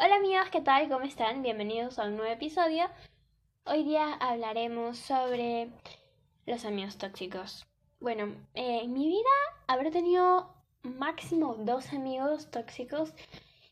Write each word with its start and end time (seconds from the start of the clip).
Hola 0.00 0.14
amigos, 0.14 0.48
¿qué 0.52 0.60
tal? 0.60 0.88
¿Cómo 0.88 1.04
están? 1.04 1.42
Bienvenidos 1.42 1.98
a 1.98 2.04
un 2.04 2.16
nuevo 2.16 2.32
episodio. 2.32 2.88
Hoy 3.64 3.82
día 3.82 4.14
hablaremos 4.14 4.96
sobre 4.96 5.70
los 6.46 6.64
amigos 6.64 6.98
tóxicos. 6.98 7.66
Bueno, 7.98 8.26
eh, 8.54 8.82
en 8.84 8.92
mi 8.92 9.08
vida 9.08 9.28
habré 9.66 9.90
tenido 9.90 10.54
máximo 10.84 11.56
dos 11.58 11.92
amigos 11.92 12.48
tóxicos 12.52 13.12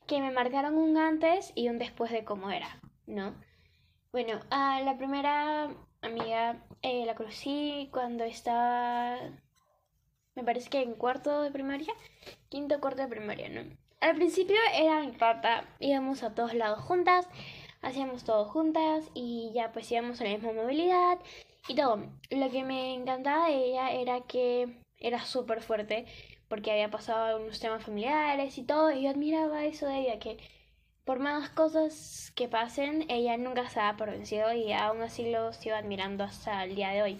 que 0.09 0.21
me 0.21 0.33
marcaron 0.33 0.75
un 0.75 0.97
antes 0.97 1.53
y 1.55 1.69
un 1.69 1.79
después 1.79 2.11
de 2.11 2.25
cómo 2.25 2.51
era, 2.51 2.81
¿no? 3.07 3.33
Bueno, 4.11 4.41
a 4.51 4.81
la 4.81 4.99
primera 4.99 5.71
amiga 6.03 6.61
eh, 6.83 7.07
la 7.07 7.15
conocí 7.15 7.89
cuando 7.93 8.25
estaba, 8.25 9.17
me 10.35 10.43
parece 10.43 10.71
que 10.71 10.83
en 10.83 10.95
cuarto 10.95 11.43
de 11.43 11.53
primaria, 11.53 11.95
quinto 12.49 12.81
cuarto 12.81 13.03
de 13.03 13.09
primaria, 13.09 13.49
¿no? 13.49 13.86
Al 14.07 14.15
principio 14.15 14.55
era 14.73 15.01
mi 15.01 15.11
pata, 15.11 15.65
íbamos 15.81 16.23
a 16.23 16.33
todos 16.33 16.55
lados 16.55 16.79
juntas, 16.79 17.29
hacíamos 17.83 18.23
todo 18.23 18.45
juntas 18.45 19.11
y 19.15 19.51
ya 19.53 19.73
pues 19.73 19.91
íbamos 19.91 20.21
a 20.21 20.25
la 20.25 20.31
misma 20.31 20.53
movilidad 20.53 21.19
y 21.67 21.75
todo. 21.75 22.07
Lo 22.31 22.49
que 22.49 22.63
me 22.63 22.95
encantaba 22.95 23.49
de 23.49 23.65
ella 23.65 23.91
era 23.91 24.21
que 24.21 24.79
era 25.01 25.25
súper 25.25 25.61
fuerte 25.61 26.07
porque 26.47 26.71
había 26.71 26.89
pasado 26.89 27.25
algunos 27.25 27.59
temas 27.59 27.83
familiares 27.83 28.57
y 28.59 28.63
todo 28.63 28.93
y 28.93 29.03
yo 29.03 29.11
admiraba 29.11 29.65
eso 29.65 29.89
de 29.89 29.99
ella 29.99 30.21
que 30.21 30.39
por 31.05 31.19
más 31.19 31.49
cosas 31.49 32.31
que 32.37 32.47
pasen 32.47 33.11
ella 33.11 33.37
nunca 33.37 33.69
se 33.69 33.81
daba 33.81 33.97
por 33.97 34.13
vencido 34.13 34.53
y 34.53 34.73
aún 34.73 35.03
así 35.03 35.33
lo 35.33 35.53
sigo 35.53 35.75
admirando 35.75 36.23
hasta 36.23 36.63
el 36.63 36.77
día 36.77 36.91
de 36.91 37.03
hoy. 37.03 37.19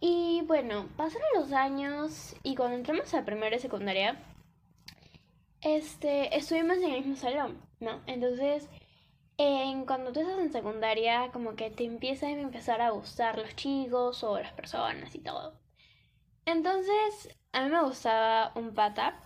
Y 0.00 0.42
bueno, 0.44 0.86
pasaron 0.98 1.28
los 1.34 1.52
años 1.52 2.36
y 2.42 2.56
cuando 2.56 2.76
entramos 2.76 3.14
a 3.14 3.24
primera 3.24 3.56
y 3.56 3.58
secundaria 3.58 4.18
este, 5.66 6.36
estuvimos 6.36 6.76
en 6.78 6.84
el 6.84 6.92
mismo 6.98 7.16
salón, 7.16 7.60
¿no? 7.80 8.00
Entonces, 8.06 8.68
en, 9.38 9.86
cuando 9.86 10.12
tú 10.12 10.20
estás 10.20 10.38
en 10.38 10.52
secundaria, 10.52 11.30
como 11.32 11.56
que 11.56 11.70
te 11.70 11.84
empiezan 11.84 12.38
a 12.38 12.42
empezar 12.42 12.80
a 12.80 12.90
gustar 12.90 13.38
los 13.38 13.54
chicos 13.56 14.22
o 14.24 14.38
las 14.38 14.52
personas 14.52 15.14
y 15.14 15.20
todo. 15.20 15.58
Entonces, 16.46 17.36
a 17.52 17.64
mí 17.64 17.70
me 17.70 17.82
gustaba 17.82 18.52
un 18.56 18.74
pata. 18.74 19.20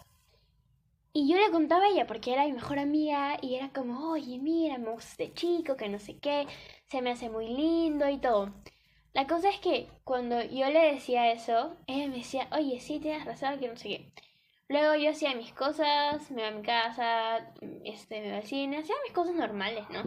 Y 1.12 1.28
yo 1.30 1.36
le 1.38 1.50
contaba 1.52 1.84
a 1.84 1.88
ella 1.88 2.06
porque 2.06 2.32
era 2.32 2.44
mi 2.47 2.52
mejor 2.52 2.78
amiga 2.78 3.36
y 3.42 3.54
era 3.56 3.70
como, 3.72 4.10
oye, 4.12 4.38
mira, 4.38 4.78
me 4.78 4.91
gusta 4.91 5.10
este 5.25 5.34
chico, 5.34 5.77
que 5.77 5.88
no 5.88 5.98
sé 5.98 6.19
qué, 6.19 6.47
se 6.88 7.02
me 7.02 7.10
hace 7.10 7.28
muy 7.30 7.48
lindo 7.48 8.08
y 8.08 8.19
todo. 8.19 8.52
La 9.12 9.27
cosa 9.27 9.50
es 9.50 9.58
que 9.60 9.88
cuando 10.04 10.42
yo 10.42 10.69
le 10.70 10.92
decía 10.92 11.32
eso, 11.32 11.77
ella 11.86 12.08
me 12.08 12.16
decía, 12.19 12.48
oye, 12.52 12.80
sí, 12.80 12.98
tienes 13.00 13.25
razón, 13.25 13.58
que 13.60 13.69
no 13.69 13.77
sé 13.77 13.88
qué. 13.88 14.12
Luego 14.70 14.94
yo 14.94 15.10
hacía 15.10 15.34
mis 15.34 15.52
cosas, 15.52 16.30
me 16.30 16.42
iba 16.42 16.48
a 16.48 16.52
mi 16.52 16.62
casa, 16.62 17.38
este, 17.84 18.20
me 18.20 18.28
iba 18.28 18.36
al 18.36 18.44
cine, 18.44 18.78
hacía 18.78 18.94
mis 19.02 19.12
cosas 19.12 19.34
normales, 19.34 19.84
¿no? 19.90 20.04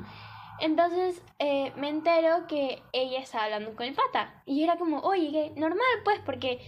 Entonces 0.61 1.22
eh, 1.38 1.73
me 1.75 1.89
entero 1.89 2.47
que 2.47 2.81
ella 2.94 3.19
estaba 3.19 3.44
hablando 3.44 3.75
con 3.75 3.88
el 3.88 3.94
pata. 3.94 4.41
Y 4.45 4.64
era 4.64 4.78
como, 4.78 5.00
oye, 5.00 5.52
normal 5.58 5.86
pues, 6.06 6.22
porque 6.22 6.61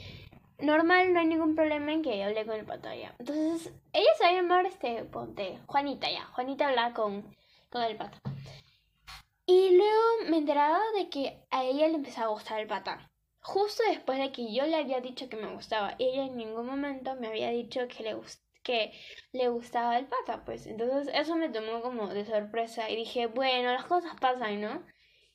normal 0.59 1.13
no 1.13 1.21
hay 1.21 1.27
ningún 1.27 1.55
problema 1.55 1.93
en 1.93 2.01
que 2.01 2.21
hable 2.21 2.45
con 2.45 2.55
el 2.55 2.65
pata 2.65 2.93
ya. 2.93 3.15
Entonces 3.17 3.73
ella 3.93 4.09
se 4.17 4.25
va 4.25 4.29
a 4.29 4.33
llamar, 4.33 4.65
este, 4.65 5.05
ponte, 5.05 5.57
Juanita 5.65 6.11
ya. 6.11 6.25
Juanita 6.33 6.67
hablaba 6.67 6.93
con, 6.93 7.33
con 7.69 7.81
el 7.81 7.95
pata. 7.95 8.19
Y 9.45 9.69
luego 9.77 10.29
me 10.29 10.39
enteraba 10.39 10.81
de 10.97 11.07
que 11.07 11.39
a 11.49 11.63
ella 11.63 11.87
le 11.87 11.95
empezaba 11.95 12.27
a 12.27 12.31
gustar 12.31 12.59
el 12.59 12.67
pata 12.67 13.09
justo 13.45 13.83
después 13.87 14.17
de 14.19 14.31
que 14.31 14.51
yo 14.53 14.65
le 14.65 14.75
había 14.75 15.01
dicho 15.01 15.29
que 15.29 15.37
me 15.37 15.53
gustaba, 15.53 15.95
ella 15.99 16.25
en 16.25 16.35
ningún 16.35 16.65
momento 16.65 17.15
me 17.15 17.27
había 17.27 17.49
dicho 17.51 17.87
que 17.87 18.03
le, 18.03 18.17
que 18.63 18.91
le 19.33 19.49
gustaba 19.49 19.97
el 19.99 20.07
pata, 20.07 20.43
pues 20.45 20.65
entonces 20.65 21.13
eso 21.13 21.35
me 21.35 21.49
tomó 21.49 21.81
como 21.81 22.07
de 22.07 22.25
sorpresa 22.25 22.89
y 22.89 22.95
dije, 22.95 23.27
bueno, 23.27 23.71
las 23.71 23.85
cosas 23.85 24.15
pasan, 24.19 24.61
¿no? 24.61 24.83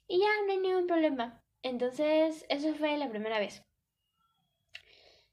Y 0.09 0.21
ya 0.21 0.29
no 0.47 0.53
hay 0.53 0.59
ningún 0.59 0.87
problema. 0.89 1.43
Entonces, 1.63 2.47
eso 2.49 2.75
fue 2.75 2.97
la 2.99 3.11
primera 3.11 3.39
vez. 3.39 3.65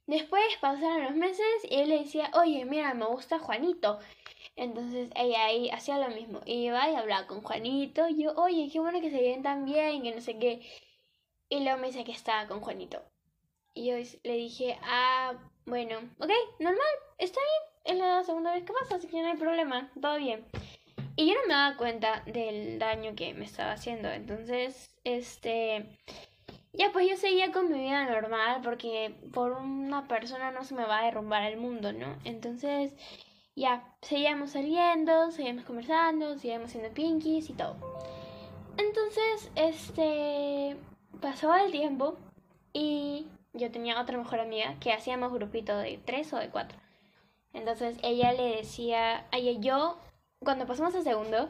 Después 0.07 0.43
pasaron 0.59 1.03
los 1.03 1.15
meses 1.15 1.45
y 1.69 1.75
él 1.75 1.89
le 1.89 1.99
decía, 1.99 2.31
oye, 2.33 2.65
mira, 2.65 2.93
me 2.95 3.05
gusta 3.05 3.37
Juanito. 3.39 3.99
Entonces 4.55 5.09
ella 5.15 5.45
ahí 5.45 5.69
hacía 5.69 5.97
lo 5.99 6.09
mismo. 6.15 6.41
Iba 6.45 6.89
y 6.89 6.95
hablaba 6.95 7.27
con 7.27 7.41
Juanito. 7.43 8.07
Y 8.09 8.23
yo, 8.23 8.33
oye, 8.35 8.69
qué 8.71 8.79
bueno 8.79 9.01
que 9.01 9.11
se 9.11 9.19
vienen 9.21 9.43
tan 9.43 9.65
bien, 9.65 10.03
que 10.03 10.15
no 10.15 10.21
sé 10.21 10.39
qué. 10.39 10.61
Y 11.49 11.61
luego 11.61 11.79
me 11.79 11.87
dice 11.87 12.03
que 12.03 12.11
estaba 12.11 12.47
con 12.47 12.61
Juanito. 12.61 13.01
Y 13.73 13.87
yo 13.87 13.95
le 14.23 14.33
dije, 14.33 14.77
ah, 14.83 15.33
bueno, 15.65 15.97
ok, 16.19 16.31
normal, 16.59 16.81
está 17.17 17.39
bien. 17.39 17.95
Es 17.97 18.03
la 18.03 18.23
segunda 18.23 18.53
vez 18.53 18.63
que 18.63 18.73
pasa, 18.73 18.95
así 18.95 19.07
que 19.07 19.21
no 19.21 19.27
hay 19.27 19.37
problema, 19.37 19.91
todo 20.01 20.17
bien. 20.17 20.45
Y 21.15 21.27
yo 21.27 21.33
no 21.35 21.47
me 21.47 21.53
daba 21.53 21.77
cuenta 21.77 22.23
del 22.25 22.79
daño 22.79 23.15
que 23.15 23.33
me 23.33 23.45
estaba 23.45 23.73
haciendo. 23.73 24.09
Entonces, 24.09 24.95
este. 25.03 25.97
Ya 26.73 26.91
pues 26.91 27.09
yo 27.09 27.17
seguía 27.17 27.51
con 27.51 27.71
mi 27.71 27.79
vida 27.79 28.05
normal 28.05 28.61
porque 28.63 29.15
por 29.33 29.53
una 29.53 30.07
persona 30.07 30.51
no 30.51 30.63
se 30.63 30.75
me 30.75 30.85
va 30.85 30.99
a 30.99 31.05
derrumbar 31.05 31.43
el 31.43 31.57
mundo, 31.57 31.91
¿no? 31.91 32.17
Entonces, 32.23 32.93
ya, 33.55 33.95
seguíamos 34.03 34.51
saliendo, 34.51 35.31
seguíamos 35.31 35.65
conversando, 35.65 36.37
seguíamos 36.37 36.71
siendo 36.71 36.93
pinkies 36.93 37.49
y 37.49 37.53
todo. 37.53 37.77
Entonces, 38.77 39.51
este 39.55 40.77
pasó 41.21 41.55
el 41.55 41.71
tiempo 41.71 42.17
y 42.73 43.27
yo 43.53 43.71
tenía 43.71 44.01
otra 44.01 44.17
mejor 44.17 44.39
amiga 44.39 44.75
que 44.79 44.93
hacíamos 44.93 45.33
grupito 45.33 45.77
de 45.77 45.99
tres 46.05 46.31
o 46.33 46.37
de 46.37 46.49
cuatro. 46.49 46.77
Entonces 47.53 47.97
ella 48.03 48.33
le 48.33 48.57
decía, 48.57 49.25
ella 49.31 49.59
yo, 49.59 49.97
cuando 50.39 50.67
pasamos 50.67 50.93
a 50.95 51.01
segundo, 51.01 51.49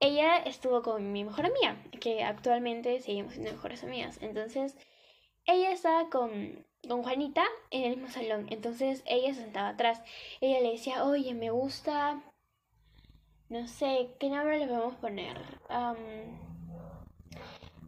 ella 0.00 0.38
estuvo 0.38 0.82
con 0.82 1.12
mi 1.12 1.24
mejor 1.24 1.46
amiga, 1.46 1.76
que 2.00 2.24
actualmente 2.24 3.00
seguimos 3.00 3.34
siendo 3.34 3.52
mejores 3.52 3.84
amigas. 3.84 4.18
Entonces 4.20 4.76
ella 5.46 5.72
estaba 5.72 6.10
con, 6.10 6.64
con 6.88 7.02
Juanita 7.02 7.44
en 7.70 7.84
el 7.84 7.96
mismo 7.96 8.08
salón. 8.08 8.46
Entonces 8.50 9.02
ella 9.06 9.34
se 9.34 9.42
sentaba 9.42 9.70
atrás. 9.70 10.02
Ella 10.40 10.60
le 10.60 10.72
decía, 10.72 11.04
oye, 11.04 11.34
me 11.34 11.50
gusta, 11.50 12.20
no 13.48 13.66
sé, 13.66 14.10
¿qué 14.18 14.28
nombre 14.28 14.58
le 14.58 14.66
podemos 14.66 14.94
poner? 14.96 15.38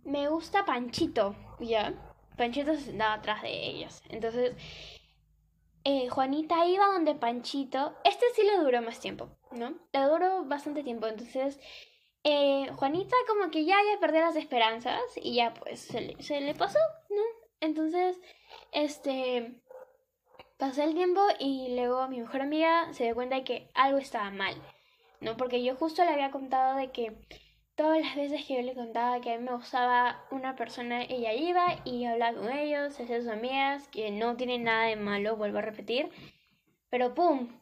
Me 0.05 0.29
gusta 0.29 0.65
Panchito, 0.65 1.35
¿ya? 1.61 1.95
Panchito 2.37 2.75
se 2.75 2.81
sentaba 2.81 3.15
atrás 3.15 3.43
de 3.43 3.51
ellos. 3.51 4.03
Entonces, 4.09 4.55
eh, 5.85 6.09
Juanita 6.09 6.67
iba 6.67 6.87
donde 6.87 7.15
Panchito. 7.15 7.95
Este 8.05 8.25
sí 8.35 8.43
le 8.43 8.59
duró 8.59 8.83
más 8.83 9.01
tiempo, 9.01 9.29
¿no? 9.53 9.75
Le 9.93 10.01
duró 10.05 10.45
bastante 10.45 10.83
tiempo. 10.83 11.07
Entonces, 11.07 11.59
eh, 12.25 12.71
Juanita 12.75 13.17
como 13.27 13.51
que 13.51 13.65
ya 13.65 13.79
había 13.79 13.99
perdido 13.99 14.25
las 14.25 14.37
esperanzas 14.37 15.01
y 15.17 15.35
ya 15.35 15.55
pues 15.55 15.81
se 15.81 16.01
le, 16.01 16.23
se 16.23 16.41
le 16.41 16.55
pasó, 16.55 16.79
¿no? 17.09 17.23
Entonces, 17.61 18.21
este, 18.73 19.61
pasó 20.59 20.83
el 20.83 20.95
tiempo 20.95 21.23
y 21.39 21.75
luego 21.75 22.07
mi 22.09 22.21
mejor 22.21 22.43
amiga 22.43 22.93
se 22.93 23.05
dio 23.05 23.15
cuenta 23.15 23.37
de 23.37 23.45
que 23.45 23.71
algo 23.75 23.99
estaba 23.99 24.31
mal, 24.31 24.55
¿no? 25.21 25.37
Porque 25.37 25.63
yo 25.63 25.75
justo 25.77 26.05
le 26.05 26.11
había 26.11 26.31
contado 26.31 26.77
de 26.77 26.91
que 26.91 27.17
todas 27.81 28.03
las 28.03 28.15
veces 28.15 28.45
que 28.45 28.57
yo 28.57 28.61
le 28.63 28.75
contaba 28.75 29.23
que 29.23 29.33
a 29.33 29.39
mí 29.39 29.45
me 29.45 29.55
gustaba 29.55 30.23
una 30.31 30.55
persona, 30.55 31.03
ella 31.03 31.33
iba 31.33 31.81
y 31.87 32.05
hablaba 32.05 32.37
con 32.39 32.53
ellos, 32.53 33.01
hacía 33.01 33.23
sus 33.23 33.31
amigas, 33.31 33.89
que 33.89 34.11
no 34.11 34.37
tienen 34.37 34.65
nada 34.65 34.85
de 34.85 34.97
malo, 34.97 35.37
vuelvo 35.37 35.59
a 35.59 35.63
repetir. 35.63 36.11
Pero 36.91 37.15
¡pum! 37.15 37.59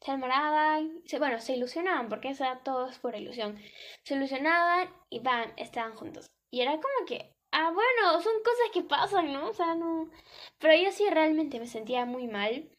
Se 0.00 0.12
enamoraban, 0.12 1.02
se, 1.04 1.18
bueno, 1.18 1.40
se 1.40 1.56
ilusionaban, 1.56 2.08
porque 2.08 2.30
eso 2.30 2.46
todo 2.64 2.88
es 2.88 2.98
por 3.00 3.14
ilusión. 3.14 3.58
Se 4.02 4.14
ilusionaban 4.14 4.88
y 5.10 5.18
van, 5.20 5.52
estaban 5.58 5.94
juntos. 5.94 6.30
Y 6.50 6.62
era 6.62 6.72
como 6.72 7.06
que, 7.06 7.30
ah, 7.52 7.70
bueno, 7.70 8.22
son 8.22 8.42
cosas 8.42 8.70
que 8.72 8.82
pasan, 8.82 9.30
¿no? 9.30 9.50
O 9.50 9.52
sea, 9.52 9.74
no. 9.74 10.10
Pero 10.58 10.74
yo 10.82 10.90
sí 10.90 11.04
realmente 11.10 11.60
me 11.60 11.66
sentía 11.66 12.06
muy 12.06 12.28
mal. 12.28 12.70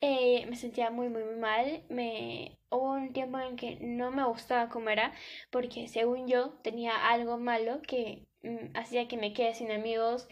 Eh, 0.00 0.46
me 0.48 0.56
sentía 0.56 0.90
muy, 0.90 1.08
muy, 1.08 1.24
mal. 1.36 1.82
Me... 1.88 2.58
Hubo 2.70 2.92
un 2.92 3.12
tiempo 3.12 3.38
en 3.38 3.56
que 3.56 3.76
no 3.80 4.10
me 4.10 4.24
gustaba 4.24 4.68
cómo 4.70 4.90
era, 4.90 5.12
porque 5.50 5.88
según 5.88 6.28
yo 6.28 6.50
tenía 6.62 7.08
algo 7.10 7.36
malo 7.38 7.82
que 7.82 8.26
mm, 8.42 8.76
hacía 8.76 9.08
que 9.08 9.16
me 9.16 9.32
quede 9.32 9.54
sin 9.54 9.70
amigos, 9.72 10.28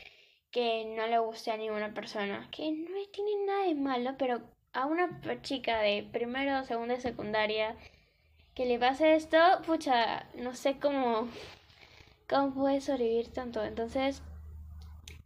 que 0.51 0.85
no 0.97 1.07
le 1.07 1.19
guste 1.19 1.51
a 1.51 1.57
ninguna 1.57 1.95
persona, 1.95 2.49
que 2.51 2.71
no 2.71 2.97
tiene 3.13 3.47
nada 3.47 3.65
de 3.67 3.75
malo, 3.75 4.15
pero 4.19 4.41
a 4.73 4.87
una 4.87 5.21
chica 5.43 5.81
de 5.81 6.09
primero, 6.13 6.65
segunda 6.65 6.95
y 6.95 7.01
secundaria 7.01 7.77
que 8.55 8.67
le 8.67 8.79
pase 8.79 9.15
esto, 9.15 9.39
pucha, 9.67 10.27
no 10.35 10.55
sé 10.55 10.79
cómo, 10.81 11.29
cómo 12.29 12.55
puede 12.55 12.81
sobrevivir 12.81 13.29
tanto. 13.33 13.63
Entonces, 13.65 14.23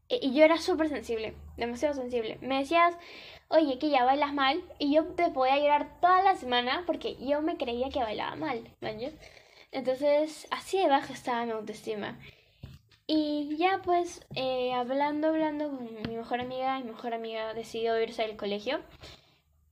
y 0.09 0.35
yo 0.35 0.45
era 0.45 0.59
súper 0.59 0.89
sensible, 0.91 1.35
demasiado 1.57 1.95
sensible. 1.95 2.39
Me 2.43 2.59
decías, 2.59 2.95
oye, 3.53 3.79
que 3.79 3.91
ya 3.91 4.05
bailas 4.05 4.35
mal, 4.35 4.63
y 4.79 4.95
yo 4.95 5.05
te 5.15 5.31
podía 5.31 5.59
llorar 5.59 6.01
toda 6.01 6.23
la 6.23 6.35
semana 6.37 6.83
porque 6.87 7.17
yo 7.17 7.43
me 7.43 7.57
creía 7.57 7.91
que 7.91 8.01
bailaba 8.01 8.35
mal, 8.37 8.69
¿vale? 8.81 9.13
Entonces, 9.71 10.47
así 10.51 10.79
de 10.79 10.89
baja 10.89 11.13
estaba 11.13 11.45
mi 11.47 11.53
autoestima. 11.53 12.19
Y 13.07 13.57
ya 13.57 13.81
pues, 13.83 14.25
eh, 14.37 14.73
hablando, 14.73 15.29
hablando 15.29 15.71
con 15.71 15.85
mi 16.09 16.17
mejor 16.17 16.41
amiga, 16.41 16.79
mi 16.79 16.85
mejor 16.91 17.15
amiga 17.15 17.55
decidió 17.55 18.01
irse 18.01 18.23
al 18.23 18.37
colegio. 18.37 18.81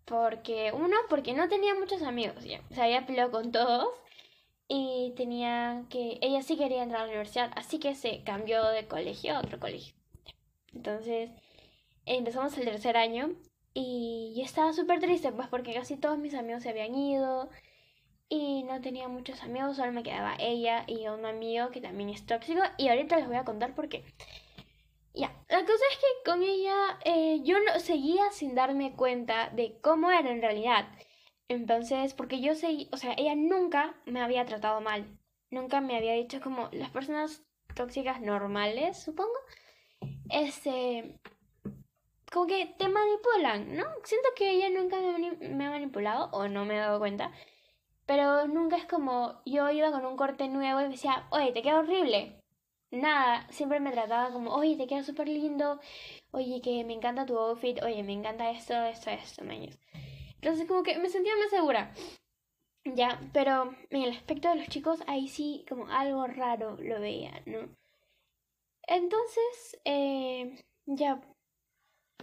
Porque, 0.05 0.73
uno, 0.75 0.97
porque 1.09 1.35
no 1.35 1.49
tenía 1.49 1.75
muchos 1.75 2.03
amigos 2.03 2.45
ya. 2.45 2.61
Se 2.71 2.83
había 2.83 3.07
peleado 3.07 3.31
con 3.31 3.53
todos. 3.53 3.89
Y 4.69 5.15
tenía 5.17 5.85
que. 5.91 6.19
Ella 6.23 6.43
sí 6.43 6.57
quería 6.57 6.83
entrar 6.83 7.03
a 7.03 7.05
la 7.05 7.11
universidad. 7.11 7.51
Así 7.57 7.79
que 7.79 7.95
se 7.95 8.23
cambió 8.25 8.65
de 8.69 8.87
colegio 8.89 9.37
a 9.37 9.41
otro 9.41 9.59
colegio. 9.61 9.95
Entonces, 10.75 11.31
empezamos 12.07 12.57
el 12.59 12.65
tercer 12.65 12.97
año. 12.97 13.31
Y 13.75 14.35
yo 14.37 14.45
estaba 14.45 14.73
súper 14.73 15.01
triste, 15.01 15.33
pues 15.33 15.49
porque 15.49 15.75
casi 15.75 15.97
todos 15.97 16.19
mis 16.19 16.35
amigos 16.35 16.63
se 16.63 16.71
habían 16.71 16.95
ido. 16.95 17.51
Y 18.29 18.63
no 18.65 18.81
tenía 18.81 19.09
muchos 19.09 19.43
amigos, 19.43 19.77
solo 19.77 19.93
me 19.93 20.03
quedaba 20.05 20.37
ella 20.39 20.85
y 20.87 21.09
un 21.09 21.27
amigo 21.27 21.71
que 21.71 21.81
también 21.81 22.11
es 22.11 22.27
tóxico. 22.27 22.63
Y 22.79 22.89
ahorita 22.89 23.17
les 23.17 23.27
voy 23.27 23.37
a 23.37 23.45
contar 23.45 23.75
por 23.75 23.89
qué. 23.89 24.05
Ya, 25.15 25.33
la 25.49 25.61
cosa 25.65 25.85
es 25.93 25.99
que 25.99 26.31
con 26.31 26.43
ella 26.43 26.99
eh, 27.05 27.41
yo 27.43 27.57
no, 27.59 27.81
seguía 27.81 28.31
sin 28.31 28.55
darme 28.55 28.95
cuenta 28.95 29.51
de 29.51 29.81
cómo 29.83 30.11
era 30.11 30.31
en 30.31 30.41
realidad. 30.41 30.89
Entonces, 31.49 32.15
porque 32.15 32.41
yo 32.41 32.55
seguí, 32.55 32.89
o 32.93 32.97
sea, 32.97 33.15
ella 33.17 33.35
nunca 33.35 34.01
me 34.07 34.21
había 34.21 34.45
tratado 34.47 34.81
mal. 34.81 35.19
Nunca 35.51 35.81
me 35.81 35.97
había 35.97 36.13
dicho 36.15 36.41
como 36.41 36.69
las 36.73 36.91
personas 36.91 37.43
tóxicas 37.75 38.21
normales, 38.21 39.03
supongo. 39.03 39.35
Este, 40.29 41.19
como 42.31 42.47
que 42.47 42.75
te 42.79 42.89
manipulan, 42.89 43.77
¿no? 43.77 43.85
Siento 44.05 44.29
que 44.37 44.51
ella 44.51 44.71
nunca 44.71 44.99
me, 45.01 45.67
ha 45.67 45.71
manipulado 45.71 46.31
o 46.33 46.49
no 46.49 46.65
me 46.65 46.77
he 46.77 46.79
dado 46.79 46.99
cuenta. 46.99 47.33
Pero 48.07 48.47
nunca 48.49 48.77
es 48.77 48.87
como 48.87 49.43
yo 49.47 49.71
iba 49.71 49.93
con 49.93 50.05
un 50.07 50.17
corte 50.17 50.49
nuevo 50.49 50.81
y 50.81 50.85
me 50.85 50.91
decía, 50.91 51.27
oye, 51.31 51.53
te 51.53 51.63
queda 51.63 51.81
horrible 51.81 52.41
nada, 52.91 53.47
siempre 53.51 53.81
me 53.81 53.93
trataba 53.93 54.33
como, 54.33 54.53
oye, 54.55 54.77
te 54.77 54.87
queda 54.87 55.03
súper 55.03 55.29
lindo, 55.29 55.81
oye, 56.33 56.61
que 56.61 56.85
me 56.85 56.95
encanta 56.95 57.27
tu 57.27 57.39
outfit, 57.39 57.83
oye, 57.83 58.03
me 58.03 58.13
encanta 58.13 58.51
esto, 58.51 58.75
esto, 58.85 59.11
esto, 59.11 59.45
maños. 59.45 59.79
Entonces 60.37 60.67
como 60.67 60.83
que 60.83 60.99
me 60.99 61.09
sentía 61.09 61.37
más 61.37 61.51
segura. 61.51 61.93
Ya, 62.85 63.21
pero 63.33 63.75
en 63.91 64.03
el 64.03 64.11
aspecto 64.11 64.49
de 64.49 64.57
los 64.57 64.69
chicos, 64.69 65.01
ahí 65.07 65.29
sí 65.29 65.65
como 65.69 65.87
algo 65.89 66.27
raro 66.27 66.77
lo 66.79 67.01
veía, 67.01 67.43
¿no? 67.47 67.69
Entonces, 68.83 69.81
eh, 69.85 70.65
ya 70.87 71.21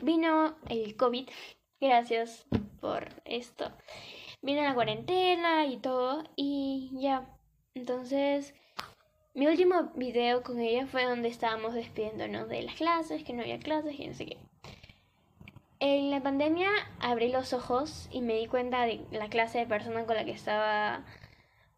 vino 0.02 0.56
el 0.70 0.96
COVID, 0.96 1.30
gracias 1.80 2.46
por 2.80 3.10
esto. 3.26 3.72
Vino 4.42 4.62
la 4.62 4.74
cuarentena 4.74 5.66
y 5.66 5.78
todo, 5.78 6.24
y 6.36 6.92
ya, 6.94 7.28
entonces 7.74 8.54
mi 9.34 9.48
último 9.48 9.92
video 9.96 10.42
con 10.42 10.60
ella 10.60 10.88
fue 10.88 11.06
donde 11.06 11.28
estábamos 11.28 11.74
despidiéndonos 11.76 12.50
de 12.50 12.64
las 12.64 12.76
clases, 12.76 13.24
que 13.24 13.34
no 13.34 13.42
había 13.42 13.60
clases 13.60 14.00
y 14.00 14.08
no 14.08 14.14
sé 14.14 14.26
qué. 14.26 14.38
En 15.80 16.10
la 16.10 16.24
pandemia 16.24 16.72
abrí 17.00 17.32
los 17.32 17.54
ojos 17.54 18.10
y 18.12 18.22
me 18.22 18.34
di 18.34 18.48
cuenta 18.48 18.82
de 18.84 19.06
la 19.12 19.30
clase 19.30 19.60
de 19.60 19.68
persona 19.68 20.08
con 20.08 20.16
la 20.16 20.26
que 20.26 20.32
estaba, 20.32 21.06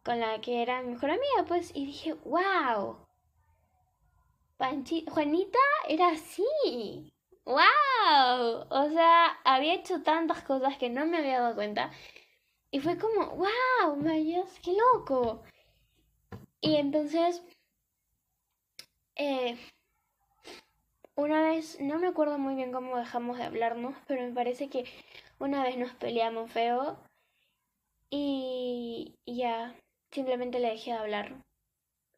con 0.03 0.21
la 0.21 0.39
que 0.39 0.61
era 0.61 0.81
mi 0.81 0.91
mejor 0.91 1.09
amiga, 1.09 1.45
pues, 1.47 1.71
y 1.75 1.85
dije, 1.85 2.13
wow, 2.23 2.95
Panchi 4.55 5.05
Juanita 5.09 5.59
era 5.89 6.09
así, 6.09 7.13
wow, 7.49 8.65
o 8.69 8.89
sea, 8.91 9.39
había 9.43 9.73
hecho 9.73 10.03
tantas 10.03 10.43
cosas 10.43 10.77
que 10.77 10.89
no 10.89 11.05
me 11.05 11.17
había 11.17 11.39
dado 11.41 11.55
cuenta. 11.55 11.91
Y 12.71 12.79
fue 12.79 12.97
como, 12.97 13.35
wow, 13.35 13.95
Mayas, 13.97 14.59
qué 14.63 14.73
loco. 14.73 15.43
Y 16.61 16.75
entonces, 16.75 17.43
eh, 19.15 19.57
una 21.15 21.41
vez, 21.41 21.79
no 21.81 21.99
me 21.99 22.07
acuerdo 22.07 22.37
muy 22.37 22.55
bien 22.55 22.71
cómo 22.71 22.97
dejamos 22.97 23.37
de 23.37 23.45
hablarnos, 23.45 23.95
pero 24.07 24.21
me 24.21 24.33
parece 24.33 24.69
que 24.69 24.85
una 25.39 25.63
vez 25.63 25.77
nos 25.77 25.93
peleamos 25.93 26.51
feo 26.51 26.99
y 28.11 29.15
ya, 29.25 29.75
simplemente 30.11 30.59
le 30.59 30.69
dejé 30.69 30.91
de 30.91 30.97
hablar. 30.97 31.35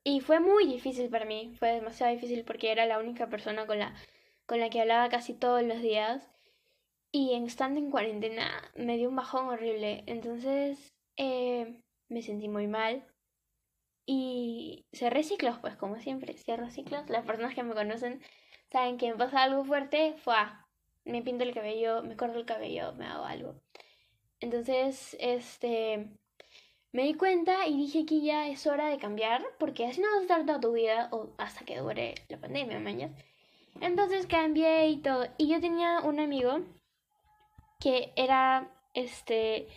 Y 0.03 0.21
fue 0.21 0.39
muy 0.39 0.65
difícil 0.65 1.09
para 1.09 1.25
mí, 1.25 1.55
fue 1.59 1.69
demasiado 1.73 2.13
difícil 2.13 2.43
porque 2.43 2.71
era 2.71 2.85
la 2.85 2.99
única 2.99 3.27
persona 3.29 3.67
con 3.67 3.79
la, 3.79 3.95
con 4.51 4.59
la 4.59 4.69
que 4.69 4.81
hablaba 4.81 5.07
casi 5.07 5.33
todos 5.33 5.63
los 5.63 5.81
días. 5.81 6.29
Y 7.09 7.35
en 7.35 7.45
estando 7.45 7.79
en 7.79 7.89
cuarentena 7.89 8.51
me 8.75 8.97
dio 8.97 9.07
un 9.07 9.15
bajón 9.15 9.47
horrible. 9.47 10.03
Entonces 10.07 10.93
eh, 11.15 11.81
me 12.09 12.21
sentí 12.21 12.49
muy 12.49 12.67
mal. 12.67 13.07
Y 14.05 14.87
cerré 14.91 15.23
ciclos, 15.23 15.57
pues 15.59 15.77
como 15.77 16.01
siempre, 16.01 16.33
cierro 16.33 16.69
ciclos. 16.69 17.09
Las 17.09 17.25
personas 17.25 17.55
que 17.55 17.63
me 17.63 17.73
conocen 17.73 18.21
saben 18.73 18.97
que 18.97 19.09
me 19.09 19.17
pasa 19.17 19.43
algo 19.43 19.63
fuerte, 19.63 20.15
fue 20.17 20.35
me 21.05 21.21
pinto 21.21 21.45
el 21.45 21.53
cabello, 21.53 22.03
me 22.03 22.17
corto 22.17 22.37
el 22.37 22.45
cabello, 22.45 22.91
me 22.91 23.05
hago 23.05 23.23
algo. 23.23 23.55
Entonces, 24.41 25.15
este, 25.21 26.09
me 26.91 27.03
di 27.03 27.13
cuenta 27.13 27.67
y 27.67 27.77
dije 27.77 28.05
que 28.05 28.19
ya 28.19 28.49
es 28.49 28.67
hora 28.67 28.89
de 28.89 28.97
cambiar, 28.97 29.45
porque 29.59 29.85
así 29.85 30.01
no 30.01 30.09
vas 30.09 30.19
a 30.19 30.21
estar 30.23 30.45
toda 30.45 30.59
tu 30.59 30.73
vida, 30.73 31.07
o 31.13 31.33
hasta 31.37 31.63
que 31.63 31.77
dure 31.77 32.15
la 32.27 32.37
pandemia, 32.37 32.79
mañana. 32.81 33.15
Entonces 33.79 34.27
cambié 34.27 34.89
y 34.89 34.97
todo. 34.97 35.27
Y 35.37 35.47
yo 35.47 35.59
tenía 35.61 36.01
un 36.01 36.19
amigo 36.19 36.59
que 37.79 38.11
era, 38.15 38.69
este, 38.93 39.67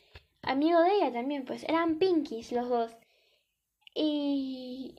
amigo 0.43 0.81
de 0.81 0.95
ella 0.95 1.13
también, 1.13 1.45
pues 1.45 1.65
eran 1.65 1.99
pinkies 1.99 2.53
los 2.53 2.69
dos. 2.69 2.97
Y 3.95 4.97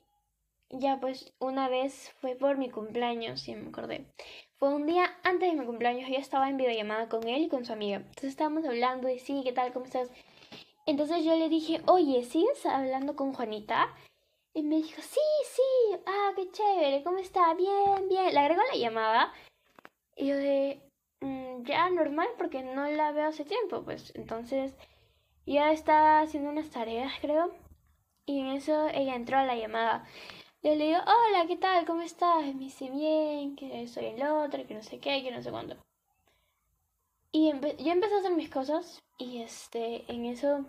ya 0.70 0.98
pues 1.00 1.32
una 1.38 1.68
vez 1.68 2.14
fue 2.20 2.34
por 2.34 2.58
mi 2.58 2.70
cumpleaños, 2.70 3.40
si 3.40 3.54
me 3.54 3.68
acordé. 3.68 4.06
Fue 4.58 4.74
un 4.74 4.86
día 4.86 5.10
antes 5.22 5.52
de 5.52 5.58
mi 5.58 5.66
cumpleaños, 5.66 6.08
yo 6.08 6.16
estaba 6.16 6.48
en 6.48 6.56
videollamada 6.56 7.08
con 7.08 7.28
él 7.28 7.42
y 7.42 7.48
con 7.48 7.64
su 7.64 7.72
amiga. 7.72 7.96
Entonces 7.98 8.30
estábamos 8.30 8.64
hablando 8.64 9.06
de 9.06 9.18
sí, 9.18 9.42
¿qué 9.44 9.52
tal? 9.52 9.72
¿Cómo 9.72 9.84
estás? 9.84 10.10
Entonces 10.86 11.24
yo 11.24 11.36
le 11.36 11.48
dije, 11.48 11.82
oye, 11.86 12.24
¿sigues 12.24 12.64
hablando 12.64 13.16
con 13.16 13.34
Juanita? 13.34 13.94
Y 14.56 14.62
me 14.62 14.76
dijo, 14.76 15.02
sí, 15.02 15.20
sí, 15.44 15.98
ah, 16.06 16.32
qué 16.34 16.50
chévere, 16.50 17.02
¿cómo 17.04 17.18
está? 17.18 17.52
Bien, 17.52 18.08
bien. 18.08 18.32
Le 18.32 18.40
agregó 18.40 18.62
la 18.72 18.78
llamada. 18.78 19.34
Y 20.16 20.28
yo 20.28 20.36
de, 20.36 20.80
mm, 21.20 21.64
ya 21.64 21.90
normal, 21.90 22.28
porque 22.38 22.62
no 22.62 22.88
la 22.88 23.12
veo 23.12 23.28
hace 23.28 23.44
tiempo, 23.44 23.82
pues. 23.84 24.14
Entonces, 24.16 24.74
ya 25.46 25.72
estaba 25.72 26.20
haciendo 26.22 26.48
unas 26.50 26.70
tareas, 26.70 27.12
creo. 27.20 27.54
Y 28.24 28.40
en 28.40 28.46
eso 28.48 28.88
ella 28.88 29.14
entró 29.16 29.36
a 29.38 29.44
la 29.44 29.56
llamada. 29.56 30.06
Yo 30.62 30.74
le 30.74 30.86
digo, 30.86 31.00
hola, 31.00 31.46
¿qué 31.46 31.56
tal? 31.58 31.84
¿Cómo 31.86 32.00
estás? 32.02 32.46
me 32.46 32.54
dice, 32.54 32.90
bien, 32.90 33.56
que 33.56 33.86
soy 33.88 34.06
el 34.06 34.22
otro, 34.22 34.66
que 34.66 34.74
no 34.74 34.82
sé 34.82 34.98
qué, 35.00 35.22
que 35.22 35.32
no 35.32 35.42
sé 35.42 35.50
cuándo. 35.50 35.76
Y 37.30 37.52
yo 37.52 37.92
empecé 37.92 38.14
a 38.14 38.18
hacer 38.20 38.32
mis 38.32 38.50
cosas 38.50 39.02
y 39.18 39.42
este, 39.42 40.10
en 40.10 40.24
eso 40.24 40.64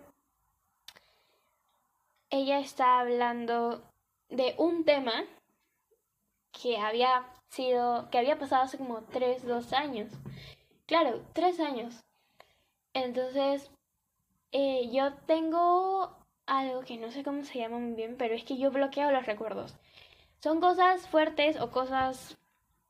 ella 2.30 2.58
está 2.58 3.00
hablando 3.00 3.82
de 4.28 4.54
un 4.58 4.84
tema 4.84 5.24
que 6.52 6.78
había 6.78 7.26
sido, 7.48 8.08
que 8.10 8.18
había 8.18 8.38
pasado 8.38 8.62
hace 8.62 8.78
como 8.78 9.02
3, 9.02 9.46
2 9.46 9.72
años. 9.72 10.12
Claro, 10.86 11.22
3 11.32 11.60
años. 11.60 12.04
Entonces, 12.94 13.70
eh, 14.52 14.88
yo 14.92 15.14
tengo 15.26 16.16
algo 16.46 16.80
que 16.80 16.96
no 16.96 17.10
sé 17.10 17.22
cómo 17.22 17.44
se 17.44 17.58
llama 17.58 17.78
muy 17.78 17.94
bien, 17.94 18.16
pero 18.18 18.34
es 18.34 18.44
que 18.44 18.56
yo 18.56 18.70
bloqueo 18.70 19.10
los 19.10 19.26
recuerdos. 19.26 19.76
Son 20.40 20.60
cosas 20.60 21.06
fuertes 21.08 21.60
o 21.60 21.70
cosas 21.70 22.38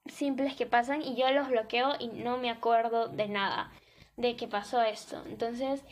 simples 0.07 0.55
que 0.55 0.67
pasan 0.67 1.03
y 1.03 1.17
yo 1.17 1.31
los 1.31 1.49
bloqueo 1.49 1.95
y 1.99 2.09
no 2.09 2.39
me 2.39 2.51
acuerdo 2.51 3.09
de 3.09 3.29
nada 3.29 3.73
de 4.17 4.37
que 4.37 4.49
pasó 4.49 4.83
esto. 4.83 5.23
Entonces, 5.27 5.85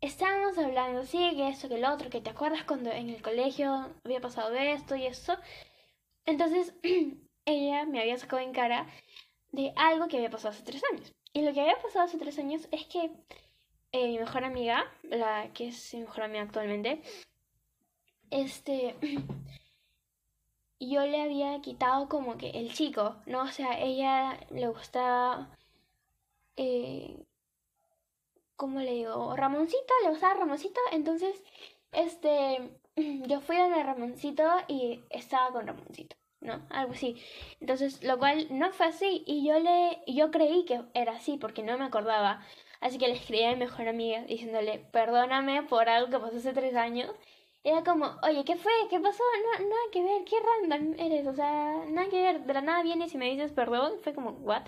estábamos 0.00 0.56
hablando, 0.58 1.04
sí, 1.04 1.18
que 1.36 1.48
esto, 1.48 1.68
que 1.68 1.78
lo 1.78 1.92
otro, 1.92 2.10
que 2.10 2.20
te 2.20 2.30
acuerdas 2.30 2.64
cuando 2.64 2.90
en 2.90 3.10
el 3.10 3.22
colegio 3.22 3.90
había 4.04 4.20
pasado 4.20 4.54
esto 4.54 4.96
y 4.96 5.06
eso. 5.06 5.36
Entonces, 6.26 6.74
ella 7.44 7.84
me 7.86 8.00
había 8.00 8.18
sacado 8.18 8.42
en 8.42 8.52
cara 8.52 8.86
de 9.52 9.72
algo 9.76 10.08
que 10.08 10.16
había 10.16 10.30
pasado 10.30 10.50
hace 10.54 10.64
tres 10.64 10.82
años. 10.92 11.12
Y 11.32 11.42
lo 11.42 11.52
que 11.52 11.60
había 11.60 11.80
pasado 11.80 12.04
hace 12.04 12.18
tres 12.18 12.38
años 12.38 12.68
es 12.72 12.86
que 12.86 13.10
eh, 13.92 14.08
mi 14.08 14.18
mejor 14.18 14.44
amiga, 14.44 14.84
la 15.02 15.50
que 15.52 15.68
es 15.68 15.94
mi 15.94 16.00
mejor 16.00 16.24
amiga 16.24 16.42
actualmente, 16.42 17.02
este, 18.30 18.96
yo 20.80 21.06
le 21.06 21.22
había 21.22 21.60
quitado 21.60 22.08
como 22.08 22.38
que 22.38 22.50
el 22.50 22.72
chico, 22.72 23.16
¿no? 23.26 23.42
O 23.42 23.48
sea, 23.48 23.78
ella 23.80 24.38
le 24.50 24.68
gustaba, 24.68 25.56
eh, 26.56 27.24
¿cómo 28.60 28.80
le 28.80 28.92
digo? 28.92 29.34
Ramoncito, 29.36 29.94
le 30.04 30.10
gustaba 30.10 30.34
Ramoncito, 30.34 30.80
entonces, 30.92 31.42
este, 31.92 32.58
yo 33.26 33.40
fui 33.40 33.56
donde 33.56 33.82
Ramoncito 33.82 34.44
y 34.68 35.00
estaba 35.08 35.50
con 35.50 35.66
Ramoncito. 35.66 36.14
¿no? 36.40 36.60
Algo 36.70 36.92
así. 36.92 37.16
Entonces, 37.60 38.02
lo 38.02 38.18
cual 38.18 38.46
no 38.50 38.70
fue 38.72 38.86
así 38.86 39.22
y 39.26 39.46
yo 39.46 39.58
le 39.60 40.02
yo 40.06 40.30
creí 40.30 40.64
que 40.64 40.82
era 40.94 41.12
así 41.12 41.36
porque 41.38 41.62
no 41.62 41.78
me 41.78 41.84
acordaba. 41.86 42.42
Así 42.80 42.98
que 42.98 43.08
le 43.08 43.14
escribí 43.14 43.44
a 43.44 43.52
mi 43.52 43.56
mejor 43.56 43.88
amiga 43.88 44.22
diciéndole, 44.22 44.78
perdóname 44.92 45.62
por 45.64 45.88
algo 45.88 46.10
que 46.10 46.18
pasó 46.18 46.36
hace 46.36 46.52
tres 46.54 46.74
años. 46.76 47.10
Era 47.62 47.84
como, 47.84 48.06
oye, 48.22 48.44
¿qué 48.44 48.56
fue? 48.56 48.72
¿Qué 48.90 49.00
pasó? 49.00 49.22
No, 49.42 49.66
nada 49.68 49.82
que 49.92 50.02
ver, 50.02 50.24
qué 50.24 50.36
random 50.40 50.94
eres. 50.98 51.26
O 51.26 51.34
sea, 51.34 51.84
nada 51.88 52.08
que 52.08 52.22
ver. 52.22 52.44
De 52.44 52.54
la 52.54 52.62
nada 52.62 52.82
vienes 52.82 53.14
y 53.14 53.18
me 53.18 53.30
dices 53.30 53.52
perdón. 53.52 53.92
Fue 54.02 54.14
como, 54.14 54.30
¿what? 54.32 54.64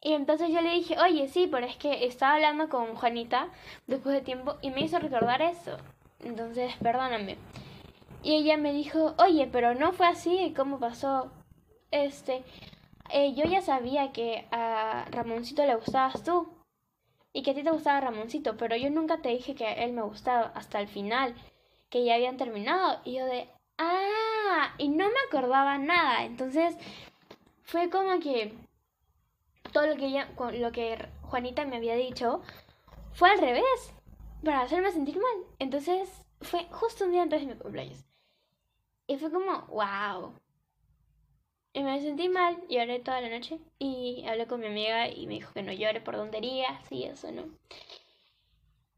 Y 0.00 0.12
entonces 0.12 0.50
yo 0.50 0.60
le 0.60 0.70
dije, 0.70 0.96
oye, 1.00 1.28
sí, 1.28 1.48
pero 1.50 1.66
es 1.66 1.76
que 1.76 2.06
estaba 2.06 2.34
hablando 2.34 2.68
con 2.68 2.94
Juanita 2.94 3.48
después 3.86 4.14
de 4.14 4.20
tiempo 4.20 4.56
y 4.62 4.70
me 4.70 4.82
hizo 4.82 4.98
recordar 4.98 5.42
eso. 5.42 5.76
Entonces, 6.20 6.74
perdóname. 6.80 7.36
Y 8.22 8.34
ella 8.34 8.56
me 8.56 8.72
dijo, 8.72 9.14
oye, 9.18 9.48
pero 9.50 9.74
no 9.74 9.92
fue 9.92 10.06
así, 10.06 10.52
¿cómo 10.56 10.78
pasó? 10.78 11.30
Este, 11.90 12.44
eh, 13.10 13.34
yo 13.34 13.44
ya 13.44 13.60
sabía 13.62 14.12
que 14.12 14.46
a 14.50 15.06
Ramoncito 15.10 15.64
le 15.64 15.76
gustabas 15.76 16.22
tú 16.22 16.48
y 17.32 17.42
que 17.42 17.52
a 17.52 17.54
ti 17.54 17.62
te 17.62 17.70
gustaba 17.70 18.00
Ramoncito, 18.00 18.56
pero 18.56 18.76
yo 18.76 18.90
nunca 18.90 19.18
te 19.18 19.30
dije 19.30 19.54
que 19.54 19.66
a 19.66 19.72
él 19.72 19.92
me 19.92 20.02
gustaba 20.02 20.52
hasta 20.54 20.80
el 20.80 20.88
final, 20.88 21.34
que 21.90 22.04
ya 22.04 22.14
habían 22.14 22.36
terminado. 22.36 23.00
Y 23.04 23.14
yo 23.18 23.26
de, 23.26 23.48
ah, 23.78 24.74
y 24.78 24.88
no 24.88 25.06
me 25.08 25.20
acordaba 25.28 25.78
nada. 25.78 26.24
Entonces, 26.24 26.76
fue 27.62 27.90
como 27.90 28.18
que 28.20 28.52
todo 29.72 29.86
lo 29.86 29.96
que, 29.96 30.06
ella, 30.06 30.28
lo 30.36 30.72
que 30.72 31.08
Juanita 31.22 31.64
me 31.64 31.76
había 31.76 31.94
dicho 31.94 32.42
fue 33.12 33.30
al 33.30 33.40
revés, 33.40 33.94
para 34.44 34.62
hacerme 34.62 34.92
sentir 34.92 35.16
mal. 35.16 35.46
Entonces, 35.58 36.08
fue 36.40 36.66
justo 36.70 37.04
un 37.04 37.12
día 37.12 37.22
antes 37.22 37.40
de 37.40 37.54
mi 37.54 37.58
cumpleaños. 37.58 38.04
Y 39.06 39.16
fue 39.16 39.30
como, 39.30 39.62
wow. 39.66 40.32
Y 41.72 41.82
me 41.82 42.00
sentí 42.00 42.28
mal, 42.28 42.56
lloré 42.68 42.98
toda 42.98 43.20
la 43.20 43.28
noche 43.28 43.58
y 43.78 44.24
hablé 44.26 44.46
con 44.46 44.60
mi 44.60 44.66
amiga 44.66 45.08
y 45.08 45.26
me 45.26 45.34
dijo 45.34 45.52
que 45.52 45.62
no 45.62 45.72
llore 45.72 46.00
por 46.00 46.16
tonterías 46.16 46.90
y 46.90 47.04
eso, 47.04 47.30
¿no? 47.30 47.44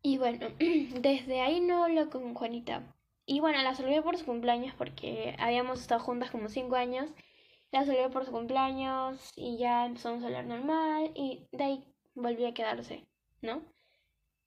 Y 0.03 0.19
bueno, 0.19 0.49
desde 0.59 1.41
ahí 1.41 1.61
no 1.61 1.85
hablo 1.85 2.11
con 2.11 2.35
Juanita. 2.35 2.83
Y 3.27 3.41
bueno, 3.41 3.63
la 3.63 3.75
saludé 3.75 4.03
por 4.03 4.17
su 4.17 4.25
cumpleaños 4.25 4.75
porque 4.77 5.37
habíamos 5.39 5.81
estado 5.81 6.01
juntas 6.01 6.31
como 6.31 6.49
cinco 6.49 6.77
años. 6.77 7.11
La 7.73 7.85
saludé 7.85 8.09
por 8.11 8.25
su 8.25 8.33
cumpleaños 8.33 9.33
y 9.37 9.59
ya 9.59 9.87
empezamos 9.87 10.23
a 10.23 10.27
hablar 10.27 10.47
normal 10.47 11.13
y 11.15 11.47
de 11.53 11.65
ahí 11.65 11.85
volví 12.15 12.45
a 12.45 12.55
quedarse, 12.55 13.07
¿no? 13.43 13.63